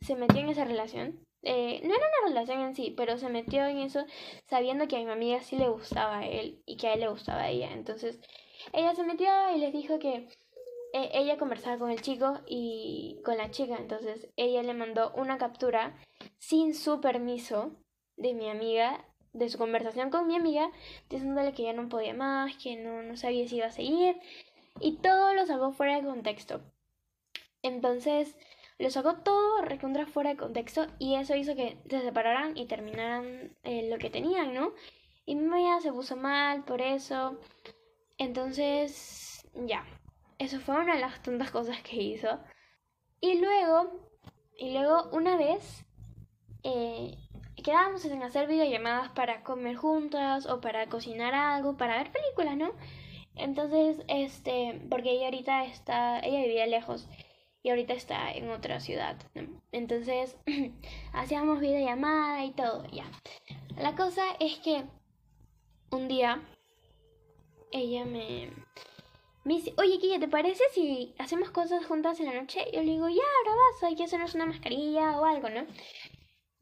se 0.00 0.16
metió 0.16 0.40
en 0.40 0.48
esa 0.50 0.64
relación. 0.64 1.26
Eh, 1.42 1.80
no 1.84 1.94
era 1.94 2.04
una 2.18 2.28
relación 2.28 2.60
en 2.60 2.74
sí, 2.74 2.92
pero 2.96 3.18
se 3.18 3.28
metió 3.28 3.66
en 3.66 3.78
eso 3.78 4.04
sabiendo 4.46 4.88
que 4.88 4.96
a 4.96 5.04
mi 5.04 5.10
amiga 5.10 5.42
sí 5.42 5.56
le 5.56 5.68
gustaba 5.68 6.18
a 6.18 6.26
él 6.26 6.62
y 6.66 6.76
que 6.76 6.88
a 6.88 6.94
él 6.94 7.00
le 7.00 7.08
gustaba 7.08 7.42
a 7.42 7.50
ella. 7.50 7.72
Entonces 7.72 8.20
ella 8.72 8.94
se 8.94 9.04
metió 9.04 9.28
y 9.54 9.58
les 9.58 9.72
dijo 9.72 9.98
que 9.98 10.28
eh, 10.92 11.10
ella 11.14 11.38
conversaba 11.38 11.78
con 11.78 11.90
el 11.90 12.02
chico 12.02 12.40
y 12.46 13.20
con 13.24 13.36
la 13.36 13.50
chica. 13.50 13.76
Entonces 13.78 14.28
ella 14.36 14.62
le 14.62 14.74
mandó 14.74 15.12
una 15.14 15.38
captura 15.38 15.96
sin 16.38 16.74
su 16.74 17.00
permiso 17.00 17.72
de 18.16 18.34
mi 18.34 18.48
amiga, 18.48 19.04
de 19.32 19.48
su 19.48 19.58
conversación 19.58 20.10
con 20.10 20.26
mi 20.26 20.36
amiga, 20.36 20.70
diciéndole 21.10 21.52
que 21.52 21.64
ya 21.64 21.72
no 21.74 21.88
podía 21.88 22.14
más, 22.14 22.56
que 22.56 22.76
no, 22.76 23.02
no 23.02 23.16
sabía 23.16 23.46
si 23.46 23.56
iba 23.56 23.66
a 23.66 23.72
seguir. 23.72 24.16
Y 24.80 24.98
todo 24.98 25.34
lo 25.34 25.46
sacó 25.46 25.72
fuera 25.72 25.96
de 25.96 26.06
contexto. 26.06 26.60
Entonces 27.62 28.36
lo 28.78 28.90
sacó 28.90 29.16
todo 29.16 29.62
recontra 29.62 30.06
fuera 30.06 30.30
de 30.30 30.36
contexto 30.36 30.86
y 30.98 31.14
eso 31.14 31.34
hizo 31.34 31.54
que 31.54 31.78
se 31.88 32.00
separaran 32.00 32.56
y 32.56 32.66
terminaran 32.66 33.56
eh, 33.62 33.88
lo 33.90 33.98
que 33.98 34.10
tenían, 34.10 34.52
¿no? 34.52 34.72
Y 35.24 35.34
mi 35.34 35.64
se 35.80 35.92
puso 35.92 36.16
mal 36.16 36.64
por 36.64 36.82
eso. 36.82 37.38
Entonces, 38.18 39.48
ya. 39.54 39.84
Eso 40.38 40.60
fue 40.60 40.76
una 40.76 40.94
de 40.94 41.00
las 41.00 41.22
tantas 41.22 41.50
cosas 41.50 41.80
que 41.82 41.96
hizo. 41.96 42.38
Y 43.20 43.40
luego, 43.40 44.08
y 44.58 44.72
luego 44.72 45.08
una 45.12 45.36
vez, 45.36 45.86
eh, 46.62 47.16
quedábamos 47.64 48.04
en 48.04 48.22
hacer 48.22 48.46
videollamadas 48.46 49.08
para 49.10 49.42
comer 49.42 49.76
juntas 49.76 50.46
o 50.46 50.60
para 50.60 50.86
cocinar 50.88 51.34
algo, 51.34 51.76
para 51.76 51.96
ver 51.96 52.12
películas, 52.12 52.56
¿no? 52.56 52.72
Entonces, 53.36 53.98
este, 54.08 54.80
porque 54.88 55.10
ella 55.10 55.26
ahorita 55.26 55.64
está, 55.64 56.20
ella 56.20 56.40
vivía 56.40 56.66
lejos 56.66 57.08
y 57.62 57.70
ahorita 57.70 57.94
está 57.94 58.32
en 58.32 58.50
otra 58.50 58.80
ciudad. 58.80 59.16
Entonces, 59.72 60.36
hacíamos 61.12 61.60
videollamada 61.60 62.44
y 62.44 62.52
todo, 62.52 62.86
ya. 62.90 63.04
La 63.76 63.94
cosa 63.94 64.22
es 64.40 64.58
que 64.58 64.84
un 65.90 66.08
día 66.08 66.42
ella 67.72 68.04
me, 68.04 68.50
dice, 69.44 69.74
oye, 69.78 69.98
Killa, 69.98 70.18
¿te 70.18 70.28
parece 70.28 70.64
si 70.72 71.14
hacemos 71.18 71.50
cosas 71.50 71.84
juntas 71.86 72.20
en 72.20 72.26
la 72.26 72.40
noche? 72.40 72.64
Y 72.70 72.76
yo 72.76 72.82
le 72.82 72.92
digo, 72.92 73.08
ya, 73.08 73.22
ahora 73.38 73.56
vas, 73.56 73.82
hay 73.82 73.96
que 73.96 74.04
hacernos 74.04 74.34
una 74.34 74.46
mascarilla 74.46 75.20
o 75.20 75.24
algo, 75.24 75.50
¿no? 75.50 75.66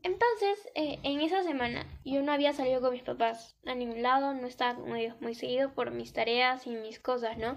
Entonces, 0.05 0.69
eh, 0.75 0.99
en 1.03 1.23
esa 1.23 1.43
semana 1.43 1.87
yo 2.05 2.21
no 2.21 2.31
había 2.31 2.53
salido 2.53 2.83
con 2.83 2.93
mis 2.93 3.03
papás 3.03 3.57
a 3.65 3.75
ningún 3.75 4.03
lado, 4.03 4.35
no 4.35 4.47
estaba 4.47 4.79
con 4.79 4.91
muy 5.21 5.35
seguido 5.35 5.73
por 5.73 5.93
mis 5.93 6.13
tareas 6.13 6.67
y 6.67 6.71
mis 6.71 7.01
cosas, 7.01 7.39
¿no? 7.39 7.57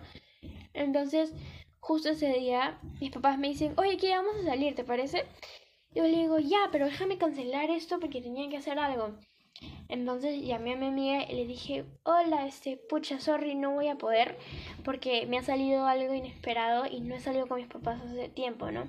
Entonces, 0.74 1.34
justo 1.82 2.10
ese 2.10 2.32
día, 2.34 2.80
mis 3.02 3.12
papás 3.12 3.38
me 3.38 3.50
dicen, 3.50 3.74
oye, 3.78 3.98
¿qué 3.98 4.12
vamos 4.12 4.38
a 4.38 4.44
salir, 4.44 4.76
¿te 4.76 4.86
parece? 4.86 5.26
Yo 5.94 6.04
le 6.04 6.18
digo, 6.18 6.40
ya, 6.40 6.70
pero 6.72 6.86
déjame 6.86 7.18
cancelar 7.18 7.70
esto 7.70 8.00
porque 8.00 8.22
tenía 8.22 8.50
que 8.50 8.58
hacer 8.58 8.80
algo. 8.80 9.18
Entonces 9.90 10.42
llamé 10.42 10.74
a 10.74 10.78
mi 10.78 10.88
amiga 10.88 11.30
y 11.30 11.36
le 11.36 11.48
dije, 11.48 11.84
hola, 12.04 12.48
este, 12.48 12.78
pucha, 12.78 13.20
sorry, 13.20 13.56
no 13.56 13.72
voy 13.72 13.90
a 13.90 13.98
poder 13.98 14.38
porque 14.86 15.26
me 15.26 15.38
ha 15.38 15.44
salido 15.44 15.86
algo 15.86 16.14
inesperado 16.14 16.86
y 16.86 17.02
no 17.02 17.16
he 17.16 17.20
salido 17.20 17.48
con 17.48 17.58
mis 17.58 17.68
papás 17.68 18.02
hace 18.02 18.30
tiempo, 18.30 18.72
¿no? 18.72 18.88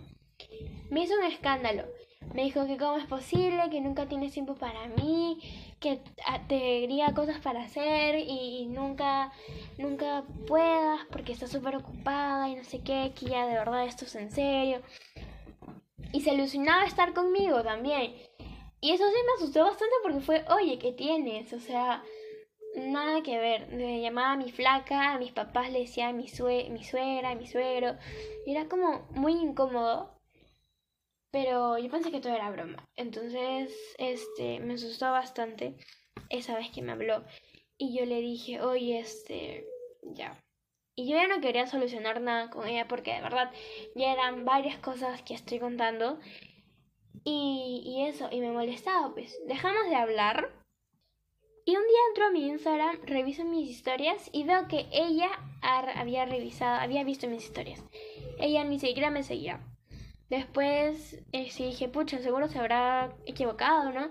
Me 0.91 1.03
hizo 1.03 1.15
un 1.19 1.25
escándalo. 1.25 1.85
Me 2.35 2.45
dijo 2.45 2.67
que 2.67 2.77
cómo 2.77 2.97
es 2.99 3.07
posible, 3.07 3.71
que 3.71 3.81
nunca 3.81 4.07
tienes 4.07 4.33
tiempo 4.33 4.55
para 4.55 4.87
mí, 4.89 5.41
que 5.81 6.01
te 6.49 6.55
diría 6.81 7.15
cosas 7.15 7.39
para 7.41 7.63
hacer 7.63 8.17
y 8.19 8.67
nunca, 8.67 9.33
nunca 9.79 10.25
puedas 10.47 11.01
porque 11.11 11.33
estás 11.33 11.51
súper 11.51 11.77
ocupada 11.77 12.49
y 12.49 12.55
no 12.55 12.65
sé 12.65 12.81
qué, 12.81 13.13
que 13.19 13.27
ya 13.27 13.47
de 13.47 13.55
verdad 13.55 13.87
esto 13.87 14.05
es 14.05 14.15
en 14.15 14.31
serio. 14.31 14.83
Y 16.13 16.21
se 16.21 16.35
ilusionaba 16.35 16.85
estar 16.85 17.13
conmigo 17.15 17.63
también. 17.63 18.15
Y 18.81 18.93
eso 18.93 19.05
sí 19.09 19.17
me 19.27 19.33
asustó 19.43 19.65
bastante 19.65 19.95
porque 20.03 20.21
fue, 20.21 20.45
oye, 20.51 20.79
¿qué 20.79 20.93
tienes? 20.93 21.53
O 21.53 21.61
sea, 21.61 22.03
nada 22.77 23.23
que 23.23 23.39
ver. 23.39 23.69
Me 23.73 24.01
llamaba 24.01 24.33
a 24.33 24.37
mi 24.37 24.51
flaca, 24.53 25.13
a 25.13 25.19
mis 25.19 25.33
papás 25.33 25.71
le 25.73 25.81
decía 25.81 26.13
mi, 26.13 26.29
sue 26.29 26.69
mi 26.71 26.85
suegra, 26.85 27.35
mi 27.35 27.47
suegro. 27.47 27.97
Y 28.47 28.53
era 28.53 28.69
como 28.69 29.07
muy 29.11 29.33
incómodo. 29.33 30.18
Pero 31.31 31.79
yo 31.79 31.91
pensé 31.91 32.11
que 32.11 32.21
todo 32.21 32.35
era 32.35 32.51
broma. 32.51 32.89
Entonces, 32.97 33.75
este, 33.99 34.61
me 34.61 34.75
asustó 34.75 35.11
bastante 35.11 35.77
esa 36.31 36.57
vez 36.57 36.71
que 36.71 36.83
me 36.83 36.93
habló. 36.93 37.25
Y 37.77 37.97
yo 37.97 38.07
le 38.07 38.21
dije, 38.21 38.61
oye, 38.63 38.99
este, 38.99 39.67
ya. 40.03 40.43
Y 40.95 41.09
yo 41.09 41.17
ya 41.17 41.29
no 41.29 41.41
quería 41.41 41.67
solucionar 41.67 42.21
nada 42.21 42.51
con 42.51 42.67
ella 42.67 42.89
porque 42.89 43.15
de 43.15 43.21
verdad 43.21 43.53
ya 43.95 44.13
eran 44.13 44.45
varias 44.45 44.79
cosas 44.79 45.23
que 45.23 45.35
estoy 45.35 45.61
contando. 45.61 46.19
Y, 47.25 47.83
y 47.85 48.07
eso, 48.07 48.29
y 48.33 48.41
me 48.41 48.51
molestaba, 48.51 49.13
pues. 49.13 49.39
Dejamos 49.47 49.89
de 49.91 49.97
hablar. 49.97 50.51
Y 51.67 51.77
un 51.77 51.83
día 51.83 51.99
entro 52.09 52.25
a 52.25 52.31
mi 52.31 52.49
Instagram, 52.49 53.01
reviso 53.05 53.45
mis 53.45 53.69
historias 53.69 54.31
y 54.33 54.45
veo 54.45 54.67
que 54.69 54.87
ella 54.91 55.29
había 55.61 56.25
revisado, 56.25 56.81
había 56.81 57.05
visto 57.05 57.29
mis 57.29 57.45
historias. 57.45 57.85
Ella 58.39 58.65
ni 58.65 58.79
siquiera 58.79 59.11
me 59.11 59.23
seguía. 59.23 59.61
Después 60.31 61.19
eh, 61.33 61.49
sí 61.51 61.65
dije, 61.65 61.89
pucha, 61.89 62.19
seguro 62.19 62.49
se 62.49 62.59
habrá 62.59 63.11
equivocado, 63.27 63.93
¿no? 63.93 64.09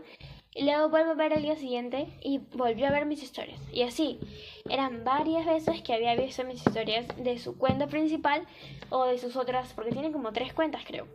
Y 0.56 0.63
luego 0.63 0.89
vuelvo 0.89 1.12
a 1.12 1.15
ver 1.15 1.34
el 1.34 1.43
día 1.43 1.56
siguiente 1.56 2.08
y 2.19 2.39
volvió 2.39 2.88
a 2.88 2.91
ver 2.91 3.06
mis 3.06 3.21
historias. 3.21 3.60
Y 3.71 3.84
así, 3.84 4.19
eran 4.67 5.03
varias 5.03 5.45
veces 5.45 5.84
que 5.84 5.93
había 5.93 6.15
visto 6.15 6.43
mis 6.45 6.65
historias 6.65 7.06
de 7.17 7.38
su 7.38 7.60
cuenta 7.60 7.86
principal 7.86 8.47
o 8.89 9.06
de 9.06 9.19
sus 9.19 9.36
otras, 9.36 9.73
porque 9.73 9.91
tiene 9.91 10.12
como 10.12 10.32
tres 10.34 10.53
cuentas 10.53 10.84
creo, 10.84 11.08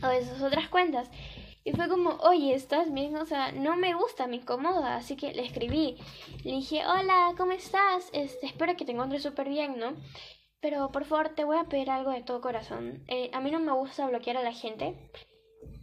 o 0.00 0.06
de 0.06 0.24
sus 0.24 0.40
otras 0.42 0.68
cuentas. 0.68 1.10
Y 1.64 1.72
fue 1.72 1.88
como, 1.88 2.10
oye, 2.20 2.54
¿estás 2.54 2.92
bien? 2.92 3.16
O 3.16 3.26
sea, 3.26 3.50
no 3.50 3.76
me 3.76 3.94
gusta, 3.94 4.26
me 4.26 4.36
incomoda. 4.36 4.96
Así 4.96 5.16
que 5.16 5.34
le 5.34 5.42
escribí. 5.42 5.96
Le 6.44 6.52
dije, 6.52 6.86
hola, 6.86 7.34
¿cómo 7.36 7.52
estás? 7.52 8.08
Este, 8.12 8.46
espero 8.46 8.76
que 8.76 8.84
te 8.84 8.92
encuentres 8.92 9.22
súper 9.22 9.48
bien, 9.48 9.76
¿no? 9.76 9.94
Pero 10.60 10.90
por 10.90 11.04
favor, 11.04 11.30
te 11.30 11.44
voy 11.44 11.56
a 11.56 11.64
pedir 11.64 11.90
algo 11.90 12.10
de 12.10 12.22
todo 12.22 12.40
corazón. 12.40 13.04
Eh, 13.08 13.30
a 13.32 13.40
mí 13.40 13.50
no 13.50 13.60
me 13.60 13.72
gusta 13.72 14.06
bloquear 14.08 14.36
a 14.36 14.42
la 14.42 14.52
gente. 14.52 14.94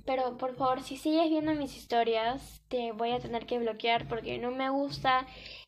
Pero 0.05 0.37
por 0.37 0.55
favor, 0.55 0.83
si 0.83 0.97
sigues 0.97 1.29
viendo 1.29 1.53
mis 1.53 1.75
historias, 1.75 2.61
te 2.67 2.91
voy 2.91 3.11
a 3.11 3.19
tener 3.19 3.45
que 3.45 3.57
bloquear 3.57 4.07
porque 4.07 4.37
no 4.37 4.51
me 4.51 4.69
gusta 4.69 5.25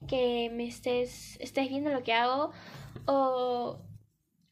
que 0.07 0.51
me 0.53 0.67
estés, 0.67 1.39
estés 1.39 1.69
viendo 1.69 1.89
lo 1.89 2.03
que 2.03 2.13
hago 2.13 2.51
o, 3.07 3.79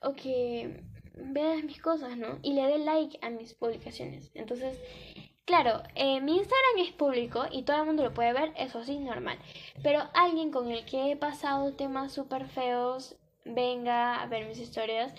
o 0.02 0.14
que 0.14 0.84
veas 1.14 1.64
mis 1.64 1.82
cosas, 1.82 2.18
¿no? 2.18 2.40
Y 2.42 2.54
le 2.54 2.66
dé 2.66 2.80
like 2.80 3.20
a 3.22 3.30
mis 3.30 3.54
publicaciones. 3.54 4.32
Entonces, 4.34 4.80
claro, 5.46 5.84
eh, 5.94 6.20
mi 6.22 6.38
Instagram 6.38 6.78
es 6.80 6.92
público 6.92 7.46
y 7.52 7.64
todo 7.64 7.78
el 7.78 7.86
mundo 7.86 8.04
lo 8.04 8.14
puede 8.14 8.34
ver, 8.34 8.54
eso 8.58 8.84
sí, 8.84 8.98
normal. 8.98 9.38
Pero 9.84 10.02
alguien 10.14 10.52
con 10.52 10.72
el 10.72 10.86
que 10.86 11.12
he 11.12 11.16
pasado 11.16 11.74
temas 11.74 12.12
súper 12.12 12.48
feos 12.48 13.18
venga 13.46 14.22
a 14.22 14.28
ver 14.28 14.48
mis 14.48 14.60
historias, 14.60 15.14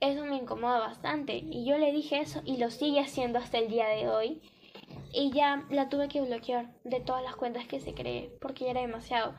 eso 0.00 0.24
me 0.24 0.36
incomoda 0.36 0.80
bastante. 0.80 1.36
Y 1.36 1.64
yo 1.64 1.78
le 1.78 1.92
dije 1.92 2.20
eso 2.20 2.42
y 2.44 2.56
lo 2.56 2.70
sigue 2.70 3.00
haciendo 3.00 3.38
hasta 3.38 3.58
el 3.58 3.68
día 3.68 3.88
de 3.88 4.08
hoy. 4.08 4.42
Y 5.12 5.30
ya 5.32 5.66
la 5.70 5.88
tuve 5.88 6.08
que 6.08 6.20
bloquear 6.20 6.74
de 6.84 7.00
todas 7.00 7.22
las 7.22 7.36
cuentas 7.36 7.66
que 7.66 7.80
se 7.80 7.94
cree, 7.94 8.36
porque 8.40 8.64
ya 8.64 8.72
era 8.72 8.80
demasiado. 8.80 9.34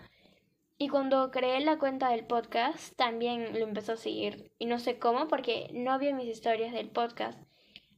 Y 0.77 0.87
cuando 0.87 1.29
creé 1.31 1.59
la 1.59 1.77
cuenta 1.77 2.09
del 2.09 2.25
podcast, 2.25 2.95
también 2.95 3.59
lo 3.59 3.65
empezó 3.65 3.93
a 3.93 3.97
seguir. 3.97 4.53
Y 4.59 4.65
no 4.65 4.79
sé 4.79 4.97
cómo, 4.97 5.27
porque 5.27 5.69
no 5.73 5.99
vio 5.99 6.15
mis 6.15 6.27
historias 6.27 6.73
del 6.73 6.89
podcast. 6.89 7.37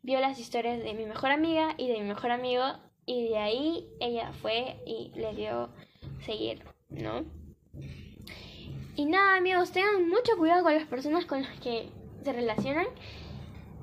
Vio 0.01 0.19
las 0.19 0.39
historias 0.39 0.83
de 0.83 0.93
mi 0.95 1.05
mejor 1.05 1.31
amiga 1.31 1.75
y 1.77 1.87
de 1.87 1.99
mi 1.99 2.07
mejor 2.07 2.31
amigo. 2.31 2.63
Y 3.05 3.29
de 3.29 3.37
ahí 3.37 3.89
ella 3.99 4.31
fue 4.33 4.81
y 4.85 5.11
le 5.15 5.33
dio 5.35 5.69
seguir, 6.25 6.63
¿no? 6.89 7.25
Y 8.95 9.05
nada, 9.05 9.37
amigos, 9.37 9.71
tengan 9.71 10.09
mucho 10.09 10.35
cuidado 10.37 10.63
con 10.63 10.75
las 10.75 10.85
personas 10.85 11.25
con 11.25 11.41
las 11.41 11.59
que 11.59 11.89
se 12.23 12.33
relacionan. 12.33 12.87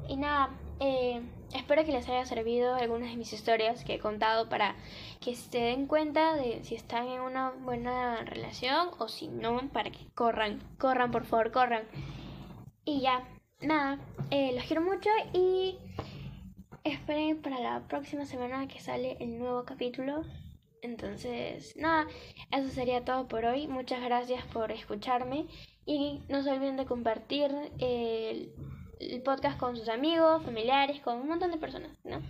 Y 0.07 0.17
nada, 0.17 0.51
eh, 0.81 1.23
espero 1.55 1.85
que 1.85 1.93
les 1.93 2.09
haya 2.09 2.27
servido 2.27 2.75
algunas 2.75 3.11
de 3.11 3.17
mis 3.17 3.33
historias 3.33 3.85
que 3.85 3.95
he 3.95 3.99
contado 3.99 4.49
para 4.49 4.77
que 5.21 5.35
se 5.35 5.59
den 5.59 5.87
cuenta 5.87 6.35
de 6.35 6.63
si 6.63 6.75
están 6.75 7.09
en 7.09 7.21
una 7.21 7.51
buena 7.51 8.23
relación 8.25 8.91
o 8.99 9.09
si 9.09 9.29
no, 9.29 9.69
para 9.73 9.91
que 9.91 10.07
corran, 10.15 10.61
corran, 10.79 11.11
por 11.11 11.25
favor, 11.25 11.53
corran. 11.53 11.85
Y 12.85 13.01
ya, 13.01 13.27
nada, 13.61 13.99
eh, 14.31 14.53
los 14.55 14.65
quiero 14.65 14.83
mucho 14.83 15.11
y 15.33 15.79
esperen 16.85 17.41
para 17.41 17.61
la 17.61 17.81
próxima 17.89 18.27
semana 18.27 18.69
que 18.69 18.81
sale 18.81 19.17
el 19.21 19.39
nuevo 19.39 19.65
capítulo. 19.65 20.25
Entonces, 20.83 21.77
nada, 21.77 22.07
eso 22.51 22.69
sería 22.69 23.05
todo 23.05 23.29
por 23.29 23.45
hoy. 23.45 23.67
Muchas 23.67 24.03
gracias 24.03 24.45
por 24.47 24.73
escucharme 24.73 25.47
y 25.87 26.21
no 26.29 26.43
se 26.43 26.51
olviden 26.51 26.77
de 26.77 26.87
compartir 26.87 27.51
el, 27.79 28.53
el 29.01 29.23
podcast 29.23 29.59
con 29.59 29.77
sus 29.77 29.89
amigos, 29.89 30.43
familiares, 30.43 31.01
con 31.01 31.19
un 31.19 31.29
montón 31.29 31.51
de 31.51 31.59
personas, 31.59 31.99
¿no? 32.05 32.23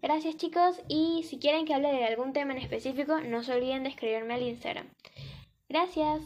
Gracias 0.00 0.36
chicos 0.36 0.80
y 0.88 1.24
si 1.24 1.38
quieren 1.38 1.66
que 1.66 1.74
hable 1.74 1.88
de 1.88 2.04
algún 2.04 2.32
tema 2.32 2.52
en 2.52 2.58
específico, 2.58 3.20
no 3.20 3.42
se 3.42 3.52
olviden 3.52 3.82
de 3.82 3.88
escribirme 3.88 4.34
al 4.34 4.42
Instagram. 4.42 4.88
Gracias. 5.68 6.22